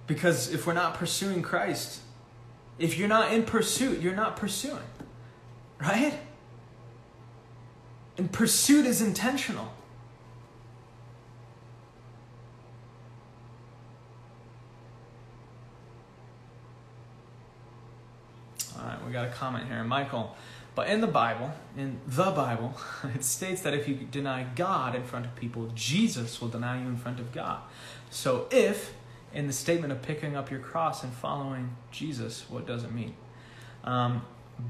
Because 0.07 0.51
if 0.53 0.67
we're 0.67 0.73
not 0.73 0.95
pursuing 0.95 1.41
Christ, 1.41 2.01
if 2.79 2.97
you're 2.97 3.07
not 3.07 3.31
in 3.31 3.43
pursuit, 3.43 4.01
you're 4.01 4.15
not 4.15 4.35
pursuing. 4.35 4.83
Right? 5.79 6.13
And 8.17 8.31
pursuit 8.31 8.85
is 8.85 9.01
intentional. 9.01 9.73
All 18.77 18.87
right, 18.87 19.05
we 19.05 19.11
got 19.11 19.27
a 19.27 19.31
comment 19.31 19.67
here. 19.67 19.83
Michael, 19.83 20.35
but 20.73 20.87
in 20.87 21.01
the 21.01 21.07
Bible, 21.07 21.51
in 21.77 21.99
the 22.07 22.31
Bible, 22.31 22.75
it 23.15 23.23
states 23.23 23.61
that 23.61 23.73
if 23.73 23.87
you 23.87 23.95
deny 23.95 24.45
God 24.55 24.95
in 24.95 25.03
front 25.03 25.25
of 25.25 25.35
people, 25.35 25.69
Jesus 25.75 26.39
will 26.39 26.47
deny 26.47 26.81
you 26.81 26.87
in 26.87 26.97
front 26.97 27.19
of 27.19 27.31
God. 27.31 27.59
So 28.09 28.47
if, 28.51 28.93
in 29.33 29.47
the 29.47 29.53
statement 29.53 29.91
of 29.91 30.01
picking 30.01 30.35
up 30.35 30.51
your 30.51 30.59
cross 30.59 31.03
and 31.03 31.13
following 31.13 31.75
Jesus, 31.91 32.45
what 32.49 32.65
does 32.67 32.83
it 32.83 32.91
mean? 32.91 33.15
Um, 33.83 34.23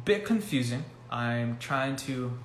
bit 0.06 0.26
confusing. 0.26 0.86
I'm 1.10 1.58
trying 1.58 1.96
to 1.98 2.38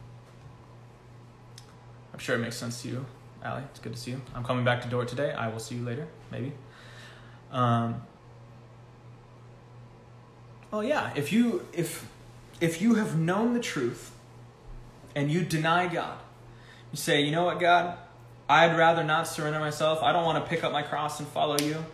I'm 2.17 2.21
sure 2.21 2.35
it 2.35 2.39
makes 2.39 2.57
sense 2.57 2.81
to 2.81 2.89
you, 2.89 3.05
Allie. 3.45 3.65
It's 3.71 3.79
good 3.79 3.93
to 3.93 3.99
see 3.99 4.13
you. 4.13 4.23
I'm 4.35 4.43
coming 4.43 4.65
back 4.65 4.81
to 4.81 4.89
Dort 4.89 5.07
today. 5.07 5.33
I 5.33 5.49
will 5.49 5.59
see 5.59 5.75
you 5.75 5.85
later, 5.85 6.09
maybe. 6.33 6.51
Um, 7.53 8.01
well, 10.71 10.83
yeah. 10.83 11.13
If 11.15 11.31
you 11.31 11.67
if 11.75 12.09
if 12.59 12.81
you 12.81 12.95
have 12.95 13.19
known 13.19 13.53
the 13.53 13.61
truth 13.61 14.13
and 15.15 15.31
you 15.31 15.43
deny 15.43 15.89
God, 15.89 16.19
you 16.91 16.97
say, 16.97 17.21
you 17.21 17.33
know 17.33 17.45
what, 17.45 17.61
God, 17.61 17.99
I'd 18.49 18.75
rather 18.79 19.05
not 19.05 19.29
surrender 19.29 19.61
myself. 19.61 20.03
I 20.03 20.13
don't 20.13 20.25
want 20.25 20.43
to 20.43 20.49
pick 20.49 20.65
up 20.65 20.73
my 20.73 20.83
cross 20.83 21.21
and 21.21 21.29
follow 21.29 21.59
you. 21.59 21.85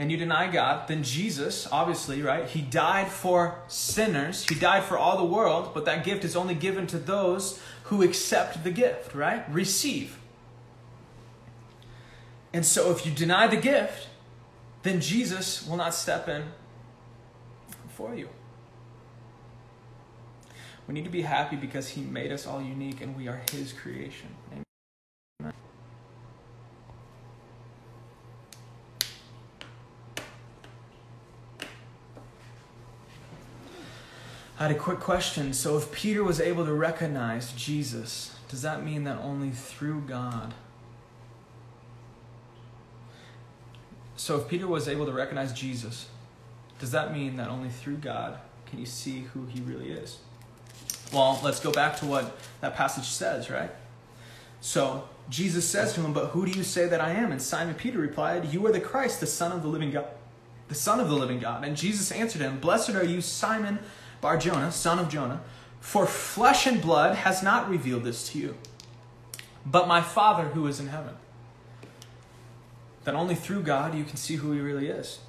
And 0.00 0.10
you 0.10 0.16
deny 0.16 0.50
God, 0.50 0.88
then 0.88 1.02
Jesus, 1.02 1.68
obviously, 1.70 2.22
right? 2.22 2.48
He 2.48 2.62
died 2.62 3.08
for 3.08 3.58
sinners. 3.68 4.48
He 4.48 4.54
died 4.54 4.84
for 4.84 4.96
all 4.96 5.18
the 5.18 5.26
world, 5.26 5.72
but 5.74 5.84
that 5.84 6.04
gift 6.04 6.24
is 6.24 6.34
only 6.34 6.54
given 6.54 6.86
to 6.86 6.98
those 6.98 7.60
who 7.84 8.02
accept 8.02 8.64
the 8.64 8.70
gift, 8.70 9.14
right? 9.14 9.44
Receive. 9.52 10.18
And 12.50 12.64
so 12.64 12.90
if 12.90 13.04
you 13.04 13.12
deny 13.12 13.46
the 13.46 13.58
gift, 13.58 14.08
then 14.84 15.02
Jesus 15.02 15.68
will 15.68 15.76
not 15.76 15.94
step 15.94 16.30
in 16.30 16.44
for 17.90 18.14
you. 18.14 18.30
We 20.86 20.94
need 20.94 21.04
to 21.04 21.10
be 21.10 21.22
happy 21.22 21.56
because 21.56 21.90
he 21.90 22.00
made 22.00 22.32
us 22.32 22.46
all 22.46 22.62
unique 22.62 23.02
and 23.02 23.14
we 23.14 23.28
are 23.28 23.42
his 23.52 23.74
creation. 23.74 24.28
Amen. 24.50 24.64
I 34.60 34.64
had 34.64 34.72
a 34.72 34.78
quick 34.78 35.00
question. 35.00 35.54
So, 35.54 35.78
if 35.78 35.90
Peter 35.90 36.22
was 36.22 36.38
able 36.38 36.66
to 36.66 36.74
recognize 36.74 37.52
Jesus, 37.52 38.36
does 38.50 38.60
that 38.60 38.84
mean 38.84 39.04
that 39.04 39.16
only 39.16 39.52
through 39.52 40.02
God? 40.02 40.52
So, 44.16 44.38
if 44.38 44.48
Peter 44.48 44.66
was 44.66 44.86
able 44.86 45.06
to 45.06 45.12
recognize 45.12 45.54
Jesus, 45.54 46.10
does 46.78 46.90
that 46.90 47.14
mean 47.14 47.36
that 47.38 47.48
only 47.48 47.70
through 47.70 47.96
God 47.96 48.38
can 48.66 48.78
you 48.78 48.84
see 48.84 49.20
who 49.32 49.46
he 49.46 49.62
really 49.62 49.92
is? 49.92 50.18
Well, 51.10 51.40
let's 51.42 51.58
go 51.58 51.72
back 51.72 51.96
to 52.00 52.06
what 52.06 52.36
that 52.60 52.76
passage 52.76 53.06
says, 53.06 53.48
right? 53.48 53.70
So, 54.60 55.08
Jesus 55.30 55.66
says 55.66 55.94
to 55.94 56.02
him, 56.02 56.12
But 56.12 56.26
who 56.26 56.44
do 56.44 56.52
you 56.52 56.64
say 56.64 56.86
that 56.86 57.00
I 57.00 57.12
am? 57.12 57.32
And 57.32 57.40
Simon 57.40 57.76
Peter 57.76 57.98
replied, 57.98 58.52
You 58.52 58.66
are 58.66 58.72
the 58.72 58.80
Christ, 58.80 59.20
the 59.20 59.26
Son 59.26 59.52
of 59.52 59.62
the 59.62 59.68
living 59.68 59.90
God. 59.90 60.08
The 60.68 60.74
Son 60.74 61.00
of 61.00 61.08
the 61.08 61.16
living 61.16 61.38
God. 61.38 61.64
And 61.64 61.78
Jesus 61.78 62.12
answered 62.12 62.42
him, 62.42 62.60
Blessed 62.60 62.90
are 62.90 63.02
you, 63.02 63.22
Simon 63.22 63.78
Bar 64.20 64.38
Jonah, 64.38 64.70
son 64.70 64.98
of 64.98 65.08
Jonah, 65.08 65.40
for 65.80 66.06
flesh 66.06 66.66
and 66.66 66.80
blood 66.82 67.16
has 67.16 67.42
not 67.42 67.68
revealed 67.70 68.04
this 68.04 68.28
to 68.30 68.38
you, 68.38 68.56
but 69.64 69.88
my 69.88 70.00
Father 70.02 70.44
who 70.48 70.66
is 70.66 70.78
in 70.78 70.88
heaven. 70.88 71.14
that 73.04 73.14
only 73.14 73.34
through 73.34 73.62
God 73.62 73.94
you 73.94 74.04
can 74.04 74.16
see 74.16 74.36
who 74.36 74.52
He 74.52 74.60
really 74.60 74.88
is. 74.88 75.20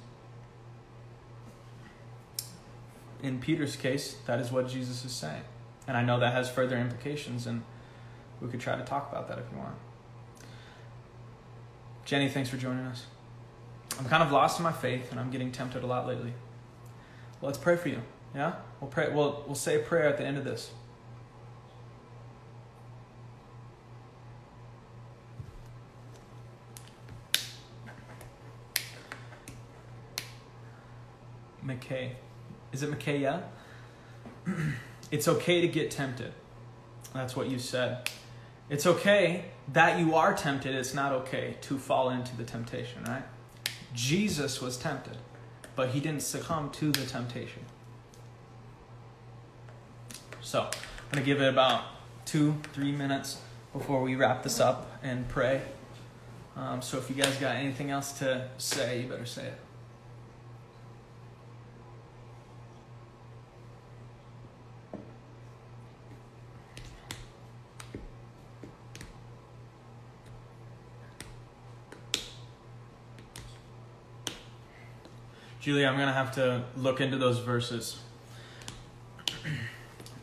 In 3.22 3.38
Peter's 3.38 3.76
case, 3.76 4.16
that 4.26 4.40
is 4.40 4.50
what 4.50 4.68
Jesus 4.68 5.04
is 5.04 5.12
saying. 5.12 5.42
And 5.86 5.96
I 5.96 6.02
know 6.02 6.18
that 6.18 6.32
has 6.32 6.50
further 6.50 6.76
implications, 6.76 7.46
and 7.46 7.62
we 8.40 8.48
could 8.48 8.60
try 8.60 8.76
to 8.76 8.84
talk 8.84 9.10
about 9.10 9.28
that 9.28 9.38
if 9.38 9.44
you 9.52 9.58
want. 9.58 9.74
Jenny, 12.04 12.28
thanks 12.28 12.50
for 12.50 12.56
joining 12.56 12.84
us. 12.84 13.06
I'm 13.98 14.06
kind 14.06 14.22
of 14.22 14.32
lost 14.32 14.58
in 14.58 14.64
my 14.64 14.72
faith, 14.72 15.10
and 15.10 15.20
I'm 15.20 15.30
getting 15.30 15.52
tempted 15.52 15.82
a 15.82 15.86
lot 15.86 16.06
lately. 16.06 16.32
Let's 17.40 17.58
pray 17.58 17.76
for 17.76 17.88
you. 17.88 18.02
Yeah, 18.34 18.54
we'll 18.80 18.90
pray. 18.90 19.10
We'll 19.12 19.44
we'll 19.46 19.54
say 19.54 19.76
a 19.76 19.84
prayer 19.84 20.08
at 20.08 20.16
the 20.16 20.24
end 20.24 20.38
of 20.38 20.44
this. 20.44 20.70
McKay. 31.64 32.10
Is 32.72 32.82
it 32.82 32.90
McKay? 32.90 33.20
Yeah? 33.20 33.42
it's 35.10 35.28
okay 35.28 35.60
to 35.60 35.68
get 35.68 35.90
tempted. 35.90 36.32
That's 37.14 37.36
what 37.36 37.48
you 37.48 37.58
said. 37.58 38.10
It's 38.68 38.86
okay 38.86 39.46
that 39.72 39.98
you 39.98 40.14
are 40.14 40.34
tempted. 40.34 40.74
It's 40.74 40.94
not 40.94 41.12
okay 41.12 41.56
to 41.62 41.78
fall 41.78 42.10
into 42.10 42.36
the 42.36 42.44
temptation, 42.44 43.04
right? 43.04 43.24
Jesus 43.94 44.60
was 44.60 44.76
tempted, 44.76 45.18
but 45.76 45.90
he 45.90 46.00
didn't 46.00 46.22
succumb 46.22 46.70
to 46.70 46.90
the 46.90 47.04
temptation. 47.04 47.62
So, 50.44 50.62
I'm 50.62 50.70
going 51.12 51.22
to 51.22 51.26
give 51.26 51.40
it 51.40 51.48
about 51.48 51.84
two, 52.24 52.56
three 52.72 52.90
minutes 52.90 53.40
before 53.72 54.02
we 54.02 54.16
wrap 54.16 54.42
this 54.42 54.58
up 54.58 54.98
and 55.00 55.28
pray. 55.28 55.62
Um, 56.56 56.82
so, 56.82 56.98
if 56.98 57.08
you 57.08 57.14
guys 57.14 57.36
got 57.36 57.54
anything 57.54 57.90
else 57.90 58.10
to 58.18 58.48
say, 58.58 59.02
you 59.02 59.08
better 59.08 59.24
say 59.24 59.46
it. 59.46 59.58
Julie, 75.60 75.86
I'm 75.86 75.94
going 75.94 76.08
to 76.08 76.12
have 76.12 76.32
to 76.32 76.64
look 76.76 77.00
into 77.00 77.16
those 77.16 77.38
verses. 77.38 78.00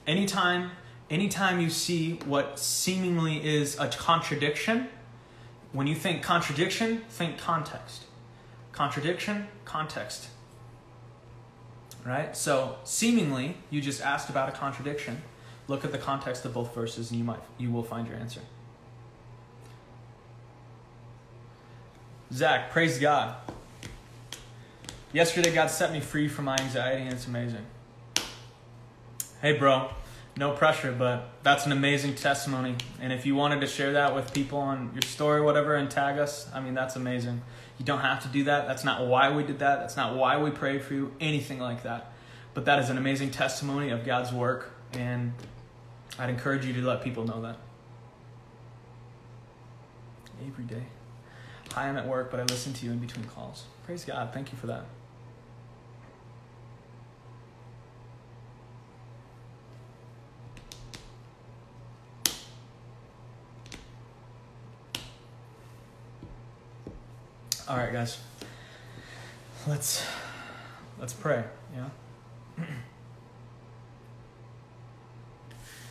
Anytime, 0.09 0.71
anytime 1.09 1.61
you 1.61 1.69
see 1.69 2.13
what 2.25 2.59
seemingly 2.59 3.45
is 3.45 3.79
a 3.79 3.87
contradiction, 3.87 4.87
when 5.71 5.85
you 5.85 5.95
think 5.95 6.23
contradiction, 6.23 7.03
think 7.09 7.37
context. 7.37 8.05
Contradiction, 8.71 9.47
context. 9.65 10.29
Right? 12.03 12.35
So, 12.35 12.77
seemingly, 12.83 13.57
you 13.69 13.81
just 13.81 14.01
asked 14.01 14.29
about 14.29 14.49
a 14.49 14.51
contradiction. 14.51 15.21
Look 15.67 15.85
at 15.85 15.91
the 15.91 15.97
context 15.99 16.43
of 16.45 16.53
both 16.53 16.73
verses 16.73 17.11
and 17.11 17.19
you 17.19 17.23
might 17.23 17.41
you 17.59 17.69
will 17.69 17.83
find 17.83 18.07
your 18.07 18.17
answer. 18.17 18.41
Zach, 22.33 22.71
praise 22.71 22.97
God. 22.97 23.35
Yesterday, 25.13 25.53
God 25.53 25.67
set 25.67 25.91
me 25.91 25.99
free 25.99 26.27
from 26.27 26.45
my 26.45 26.55
anxiety, 26.57 27.01
and 27.01 27.13
it's 27.13 27.27
amazing. 27.27 27.65
Hey, 29.41 29.53
bro, 29.53 29.89
no 30.35 30.51
pressure, 30.51 30.91
but 30.91 31.29
that's 31.43 31.65
an 31.65 31.71
amazing 31.71 32.15
testimony. 32.15 32.75
And 32.99 33.13
if 33.13 33.25
you 33.25 33.35
wanted 33.35 33.61
to 33.61 33.67
share 33.67 33.93
that 33.93 34.13
with 34.13 34.33
people 34.33 34.59
on 34.59 34.91
your 34.93 35.01
story, 35.03 35.39
whatever, 35.39 35.75
and 35.75 35.89
tag 35.89 36.19
us, 36.19 36.49
I 36.53 36.59
mean, 36.59 36.73
that's 36.73 36.97
amazing. 36.97 37.41
You 37.77 37.85
don't 37.85 38.01
have 38.01 38.21
to 38.23 38.27
do 38.27 38.43
that. 38.43 38.67
That's 38.67 38.83
not 38.83 39.07
why 39.07 39.33
we 39.33 39.43
did 39.43 39.59
that. 39.59 39.79
That's 39.79 39.95
not 39.95 40.17
why 40.17 40.37
we 40.37 40.51
prayed 40.51 40.81
for 40.81 40.93
you, 40.93 41.13
anything 41.21 41.59
like 41.59 41.83
that. 41.83 42.11
But 42.53 42.65
that 42.65 42.79
is 42.79 42.89
an 42.89 42.97
amazing 42.97 43.31
testimony 43.31 43.91
of 43.91 44.03
God's 44.03 44.33
work, 44.33 44.73
and 44.91 45.31
I'd 46.17 46.29
encourage 46.29 46.65
you 46.65 46.73
to 46.73 46.81
let 46.81 47.01
people 47.01 47.25
know 47.25 47.41
that. 47.43 47.55
Every 50.45 50.65
day. 50.65 50.83
Hi, 51.75 51.87
I'm 51.87 51.95
at 51.95 52.05
work, 52.09 52.29
but 52.29 52.41
I 52.41 52.43
listen 52.43 52.73
to 52.73 52.85
you 52.85 52.91
in 52.91 52.99
between 52.99 53.23
calls. 53.23 53.63
Praise 53.85 54.03
God. 54.03 54.33
Thank 54.33 54.51
you 54.51 54.57
for 54.57 54.67
that. 54.67 54.83
All 67.69 67.77
right, 67.77 67.93
guys. 67.93 68.17
Let's 69.67 70.03
let's 70.99 71.13
pray. 71.13 71.43
Yeah. 71.75 72.65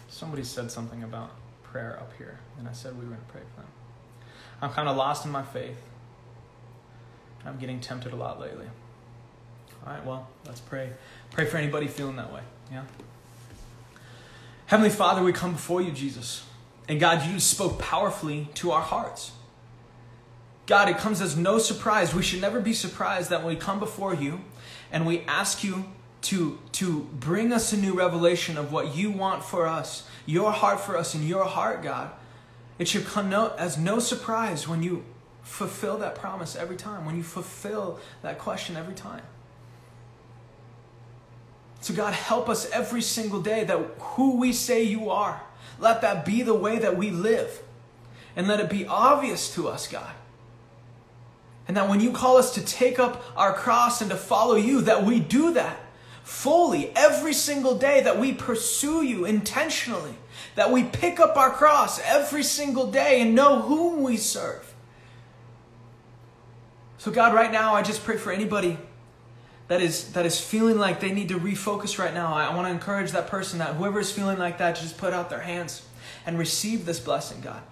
Somebody 0.08 0.42
said 0.42 0.72
something 0.72 1.04
about 1.04 1.30
prayer 1.62 1.96
up 2.00 2.10
here, 2.18 2.40
and 2.58 2.68
I 2.68 2.72
said 2.72 2.94
we 2.94 3.04
were 3.04 3.12
going 3.12 3.24
to 3.24 3.32
pray 3.32 3.42
for 3.54 3.60
them. 3.60 3.70
I'm 4.60 4.70
kind 4.70 4.88
of 4.88 4.96
lost 4.96 5.24
in 5.24 5.30
my 5.30 5.44
faith. 5.44 5.80
I'm 7.46 7.58
getting 7.58 7.78
tempted 7.78 8.12
a 8.12 8.16
lot 8.16 8.40
lately. 8.40 8.66
All 9.86 9.92
right, 9.92 10.04
well, 10.04 10.26
let's 10.46 10.58
pray. 10.58 10.90
Pray 11.30 11.44
for 11.44 11.58
anybody 11.58 11.86
feeling 11.86 12.16
that 12.16 12.32
way. 12.32 12.42
Yeah. 12.72 12.86
Heavenly 14.66 14.90
Father, 14.90 15.22
we 15.22 15.32
come 15.32 15.52
before 15.52 15.80
you, 15.80 15.92
Jesus. 15.92 16.44
And 16.88 16.98
God, 16.98 17.24
you 17.30 17.38
spoke 17.38 17.78
powerfully 17.78 18.48
to 18.54 18.72
our 18.72 18.82
hearts. 18.82 19.30
God, 20.68 20.90
it 20.90 20.98
comes 20.98 21.22
as 21.22 21.34
no 21.34 21.56
surprise. 21.56 22.14
We 22.14 22.22
should 22.22 22.42
never 22.42 22.60
be 22.60 22.74
surprised 22.74 23.30
that 23.30 23.42
when 23.42 23.54
we 23.54 23.60
come 23.60 23.78
before 23.78 24.14
you 24.14 24.42
and 24.92 25.06
we 25.06 25.20
ask 25.22 25.64
you 25.64 25.86
to, 26.20 26.58
to 26.72 27.08
bring 27.18 27.54
us 27.54 27.72
a 27.72 27.76
new 27.78 27.94
revelation 27.94 28.58
of 28.58 28.70
what 28.70 28.94
you 28.94 29.10
want 29.10 29.42
for 29.42 29.66
us, 29.66 30.06
your 30.26 30.52
heart 30.52 30.78
for 30.78 30.98
us, 30.98 31.14
and 31.14 31.26
your 31.26 31.46
heart, 31.46 31.82
God, 31.82 32.10
it 32.78 32.86
should 32.86 33.06
come 33.06 33.30
no, 33.30 33.54
as 33.56 33.78
no 33.78 33.98
surprise 33.98 34.68
when 34.68 34.82
you 34.82 35.06
fulfill 35.42 35.96
that 35.98 36.14
promise 36.14 36.54
every 36.54 36.76
time, 36.76 37.06
when 37.06 37.16
you 37.16 37.22
fulfill 37.22 37.98
that 38.20 38.38
question 38.38 38.76
every 38.76 38.94
time. 38.94 39.22
So, 41.80 41.94
God, 41.94 42.12
help 42.12 42.50
us 42.50 42.70
every 42.72 43.00
single 43.00 43.40
day 43.40 43.64
that 43.64 43.78
who 43.98 44.36
we 44.36 44.52
say 44.52 44.82
you 44.82 45.08
are, 45.08 45.40
let 45.78 46.02
that 46.02 46.26
be 46.26 46.42
the 46.42 46.52
way 46.52 46.78
that 46.78 46.98
we 46.98 47.10
live. 47.10 47.62
And 48.36 48.46
let 48.46 48.60
it 48.60 48.68
be 48.68 48.86
obvious 48.86 49.52
to 49.54 49.66
us, 49.66 49.88
God. 49.88 50.12
And 51.68 51.76
that 51.76 51.88
when 51.88 52.00
you 52.00 52.10
call 52.12 52.38
us 52.38 52.54
to 52.54 52.64
take 52.64 52.98
up 52.98 53.22
our 53.36 53.52
cross 53.52 54.00
and 54.00 54.10
to 54.10 54.16
follow 54.16 54.56
you, 54.56 54.80
that 54.80 55.04
we 55.04 55.20
do 55.20 55.52
that 55.52 55.78
fully 56.22 56.90
every 56.96 57.34
single 57.34 57.76
day, 57.76 58.00
that 58.00 58.18
we 58.18 58.32
pursue 58.32 59.02
you 59.02 59.26
intentionally, 59.26 60.14
that 60.54 60.72
we 60.72 60.82
pick 60.82 61.20
up 61.20 61.36
our 61.36 61.50
cross 61.50 62.00
every 62.00 62.42
single 62.42 62.90
day 62.90 63.20
and 63.20 63.34
know 63.34 63.60
whom 63.60 64.02
we 64.02 64.16
serve. 64.16 64.74
So, 66.96 67.10
God, 67.10 67.34
right 67.34 67.52
now, 67.52 67.74
I 67.74 67.82
just 67.82 68.02
pray 68.02 68.16
for 68.16 68.32
anybody 68.32 68.78
that 69.68 69.82
is 69.82 70.12
that 70.12 70.24
is 70.24 70.40
feeling 70.40 70.78
like 70.78 71.00
they 71.00 71.12
need 71.12 71.28
to 71.28 71.38
refocus 71.38 71.98
right 71.98 72.12
now. 72.12 72.34
I 72.34 72.54
want 72.54 72.66
to 72.66 72.72
encourage 72.72 73.12
that 73.12 73.28
person 73.28 73.58
that 73.58 73.74
whoever 73.76 74.00
is 74.00 74.10
feeling 74.10 74.38
like 74.38 74.58
that, 74.58 74.76
just 74.76 74.96
put 74.96 75.12
out 75.12 75.28
their 75.28 75.40
hands 75.40 75.86
and 76.24 76.38
receive 76.38 76.86
this 76.86 76.98
blessing, 76.98 77.40
God. 77.42 77.62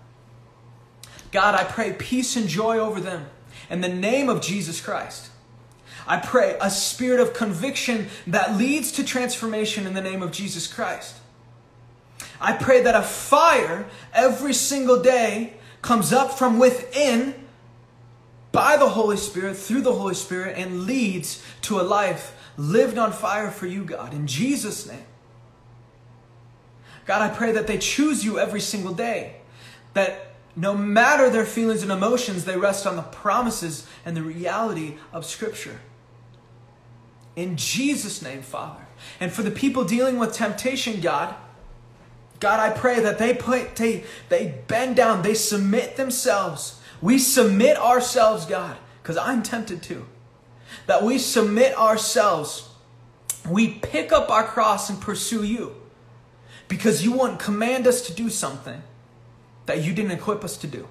God, 1.32 1.55
I 1.55 1.64
pray 1.64 1.92
peace 1.94 2.36
and 2.36 2.47
joy 2.47 2.78
over 2.78 3.01
them 3.01 3.26
in 3.70 3.80
the 3.80 3.88
name 3.88 4.28
of 4.28 4.40
Jesus 4.40 4.80
Christ. 4.80 5.30
I 6.06 6.18
pray 6.18 6.56
a 6.60 6.70
spirit 6.70 7.20
of 7.20 7.34
conviction 7.34 8.08
that 8.26 8.56
leads 8.56 8.92
to 8.92 9.04
transformation 9.04 9.86
in 9.86 9.94
the 9.94 10.00
name 10.00 10.22
of 10.22 10.30
Jesus 10.30 10.66
Christ. 10.66 11.16
I 12.40 12.52
pray 12.52 12.82
that 12.82 12.94
a 12.94 13.02
fire 13.02 13.86
every 14.12 14.52
single 14.52 15.02
day 15.02 15.54
comes 15.82 16.12
up 16.12 16.32
from 16.32 16.58
within 16.58 17.34
by 18.52 18.76
the 18.76 18.88
Holy 18.88 19.16
Spirit, 19.16 19.56
through 19.56 19.82
the 19.82 19.92
Holy 19.92 20.14
Spirit, 20.14 20.56
and 20.56 20.84
leads 20.84 21.42
to 21.62 21.80
a 21.80 21.82
life 21.82 22.34
lived 22.56 22.98
on 22.98 23.12
fire 23.12 23.50
for 23.50 23.66
you, 23.66 23.84
God, 23.84 24.14
in 24.14 24.26
Jesus' 24.26 24.86
name. 24.86 25.04
God, 27.04 27.22
I 27.22 27.34
pray 27.34 27.52
that 27.52 27.66
they 27.66 27.78
choose 27.78 28.24
you 28.24 28.38
every 28.38 28.60
single 28.60 28.94
day, 28.94 29.36
that 29.94 30.26
no 30.57 30.74
matter 30.74 31.28
their 31.28 31.44
feelings 31.44 31.82
and 31.82 31.92
emotions, 31.92 32.46
they 32.46 32.57
rest 32.57 32.86
on 32.86 32.96
the 32.96 33.02
promises 33.02 33.86
and 34.07 34.16
the 34.16 34.22
reality 34.22 34.94
of 35.12 35.26
Scripture. 35.26 35.80
In 37.36 37.57
Jesus' 37.57 38.22
name, 38.22 38.40
Father. 38.40 38.86
And 39.20 39.30
for 39.30 39.42
the 39.42 39.50
people 39.50 39.84
dealing 39.84 40.18
with 40.18 40.32
temptation, 40.32 41.02
God, 41.02 41.34
God, 42.40 42.59
I 42.59 42.74
pray 42.74 43.00
that 43.00 43.18
they 43.18 43.34
put 43.34 43.76
they 43.76 44.04
they 44.30 44.62
bend 44.66 44.96
down, 44.96 45.20
they 45.20 45.34
submit 45.34 45.96
themselves. 45.96 46.80
We 47.02 47.18
submit 47.18 47.76
ourselves, 47.76 48.46
God, 48.46 48.78
because 49.02 49.18
I'm 49.18 49.42
tempted 49.42 49.82
to. 49.84 50.07
That 50.86 51.02
we 51.02 51.18
submit 51.18 51.76
ourselves. 51.76 52.70
We 53.48 53.68
pick 53.68 54.11
up 54.11 54.30
our 54.30 54.44
cross 54.44 54.88
and 54.88 55.00
pursue 55.00 55.44
you. 55.44 55.76
Because 56.68 57.04
you 57.04 57.12
won't 57.12 57.38
command 57.38 57.86
us 57.86 58.07
to 58.07 58.14
do 58.14 58.30
something 58.30 58.82
that 59.66 59.82
you 59.82 59.92
didn't 59.92 60.12
equip 60.12 60.44
us 60.44 60.56
to 60.58 60.66
do. 60.66 60.88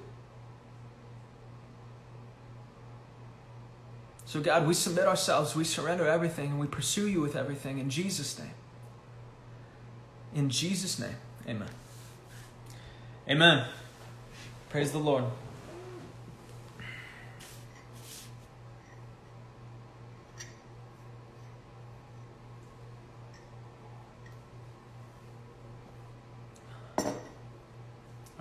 So, 4.26 4.42
God, 4.42 4.68
we 4.68 4.74
submit 4.74 5.06
ourselves, 5.06 5.56
we 5.56 5.64
surrender 5.64 6.08
everything, 6.08 6.52
and 6.52 6.60
we 6.60 6.68
pursue 6.68 7.08
you 7.08 7.22
with 7.22 7.36
everything 7.36 7.80
in 7.80 7.90
Jesus' 7.90 8.38
name. 8.38 8.52
In 10.34 10.50
Jesus' 10.50 11.00
name, 11.00 11.16
amen. 11.48 11.70
Amen. 13.30 13.66
Praise 14.70 14.92
the 14.92 14.98
Lord. 14.98 15.24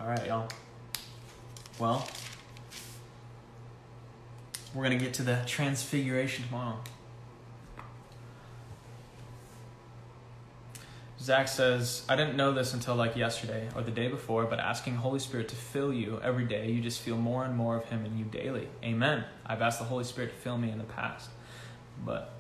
All 0.05 0.11
right, 0.11 0.27
y'all. 0.27 0.49
Well, 1.79 2.07
we're 4.75 4.85
going 4.85 4.99
to 4.99 5.03
get 5.03 5.15
to 5.15 5.23
the 5.23 5.41
transfiguration 5.47 6.45
tomorrow. 6.45 6.79
Zach 11.19 11.49
says, 11.49 12.05
I 12.07 12.17
didn't 12.17 12.37
know 12.37 12.53
this 12.53 12.75
until 12.75 12.97
like 12.97 13.17
yesterday 13.17 13.67
or 13.75 13.81
the 13.81 13.91
day 13.91 14.09
before, 14.09 14.45
but 14.45 14.59
asking 14.59 14.97
Holy 14.97 15.19
Spirit 15.19 15.49
to 15.49 15.57
fill 15.57 15.91
you 15.91 16.21
every 16.23 16.45
day, 16.45 16.71
you 16.71 16.83
just 16.83 17.01
feel 17.01 17.17
more 17.17 17.47
and 17.47 17.57
more 17.57 17.79
of 17.79 17.87
Him 17.87 18.05
in 18.05 18.19
you 18.19 18.27
daily. 18.27 18.69
Amen. 18.83 19.25
I've 19.47 19.63
asked 19.63 19.79
the 19.79 19.87
Holy 19.87 20.05
Spirit 20.05 20.35
to 20.35 20.37
fill 20.37 20.59
me 20.59 20.71
in 20.71 20.77
the 20.77 20.85
past, 20.85 21.31
but 22.05 22.35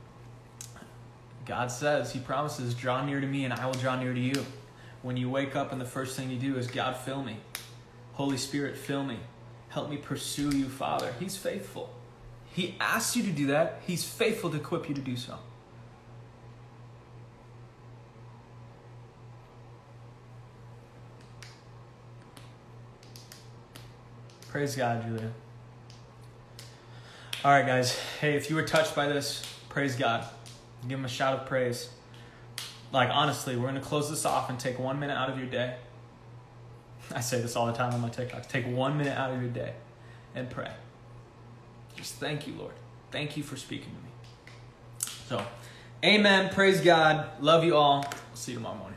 God 1.46 1.70
says, 1.72 2.12
He 2.12 2.20
promises, 2.20 2.74
draw 2.74 3.02
near 3.06 3.22
to 3.22 3.26
me 3.26 3.46
and 3.46 3.54
I 3.54 3.64
will 3.64 3.72
draw 3.72 3.98
near 3.98 4.12
to 4.12 4.20
you. 4.20 4.44
When 5.04 5.18
you 5.18 5.28
wake 5.28 5.54
up 5.54 5.70
and 5.70 5.78
the 5.78 5.84
first 5.84 6.16
thing 6.16 6.30
you 6.30 6.38
do 6.38 6.56
is, 6.56 6.66
God, 6.66 6.96
fill 6.96 7.22
me. 7.22 7.36
Holy 8.14 8.38
Spirit, 8.38 8.74
fill 8.74 9.04
me. 9.04 9.18
Help 9.68 9.90
me 9.90 9.98
pursue 9.98 10.48
you, 10.56 10.64
Father. 10.64 11.12
He's 11.20 11.36
faithful. 11.36 11.92
He 12.46 12.74
asks 12.80 13.14
you 13.14 13.22
to 13.24 13.30
do 13.30 13.48
that. 13.48 13.82
He's 13.86 14.02
faithful 14.02 14.48
to 14.48 14.56
equip 14.56 14.88
you 14.88 14.94
to 14.94 15.02
do 15.02 15.14
so. 15.14 15.38
Praise 24.48 24.74
God, 24.74 25.04
Julia. 25.04 25.30
All 27.44 27.50
right, 27.50 27.66
guys. 27.66 27.98
Hey, 28.22 28.36
if 28.36 28.48
you 28.48 28.56
were 28.56 28.62
touched 28.62 28.96
by 28.96 29.06
this, 29.06 29.44
praise 29.68 29.96
God. 29.96 30.24
Give 30.88 30.98
him 30.98 31.04
a 31.04 31.08
shout 31.08 31.40
of 31.40 31.46
praise. 31.46 31.90
Like, 32.94 33.10
honestly, 33.12 33.56
we're 33.56 33.72
to 33.72 33.80
close 33.80 34.08
this 34.08 34.24
off 34.24 34.48
and 34.48 34.58
take 34.58 34.78
one 34.78 35.00
minute 35.00 35.18
out 35.18 35.28
of 35.28 35.36
your 35.36 35.48
day. 35.48 35.74
I 37.12 37.20
say 37.20 37.40
this 37.40 37.56
all 37.56 37.66
the 37.66 37.72
time 37.72 37.92
on 37.92 38.00
my 38.00 38.08
TikTok. 38.08 38.48
Take 38.48 38.68
one 38.68 38.96
minute 38.96 39.18
out 39.18 39.32
of 39.32 39.42
your 39.42 39.50
day 39.50 39.74
and 40.32 40.48
pray. 40.48 40.70
Just 41.96 42.14
thank 42.14 42.46
you, 42.46 42.54
Lord. 42.54 42.74
Thank 43.10 43.36
you 43.36 43.42
for 43.42 43.56
speaking 43.56 43.88
to 43.88 43.96
me. 43.96 45.10
So, 45.28 45.44
amen. 46.04 46.54
Praise 46.54 46.80
God. 46.80 47.26
Love 47.40 47.64
you 47.64 47.74
all. 47.74 48.02
We'll 48.02 48.36
see 48.36 48.52
you 48.52 48.58
tomorrow 48.58 48.76
morning. 48.76 48.93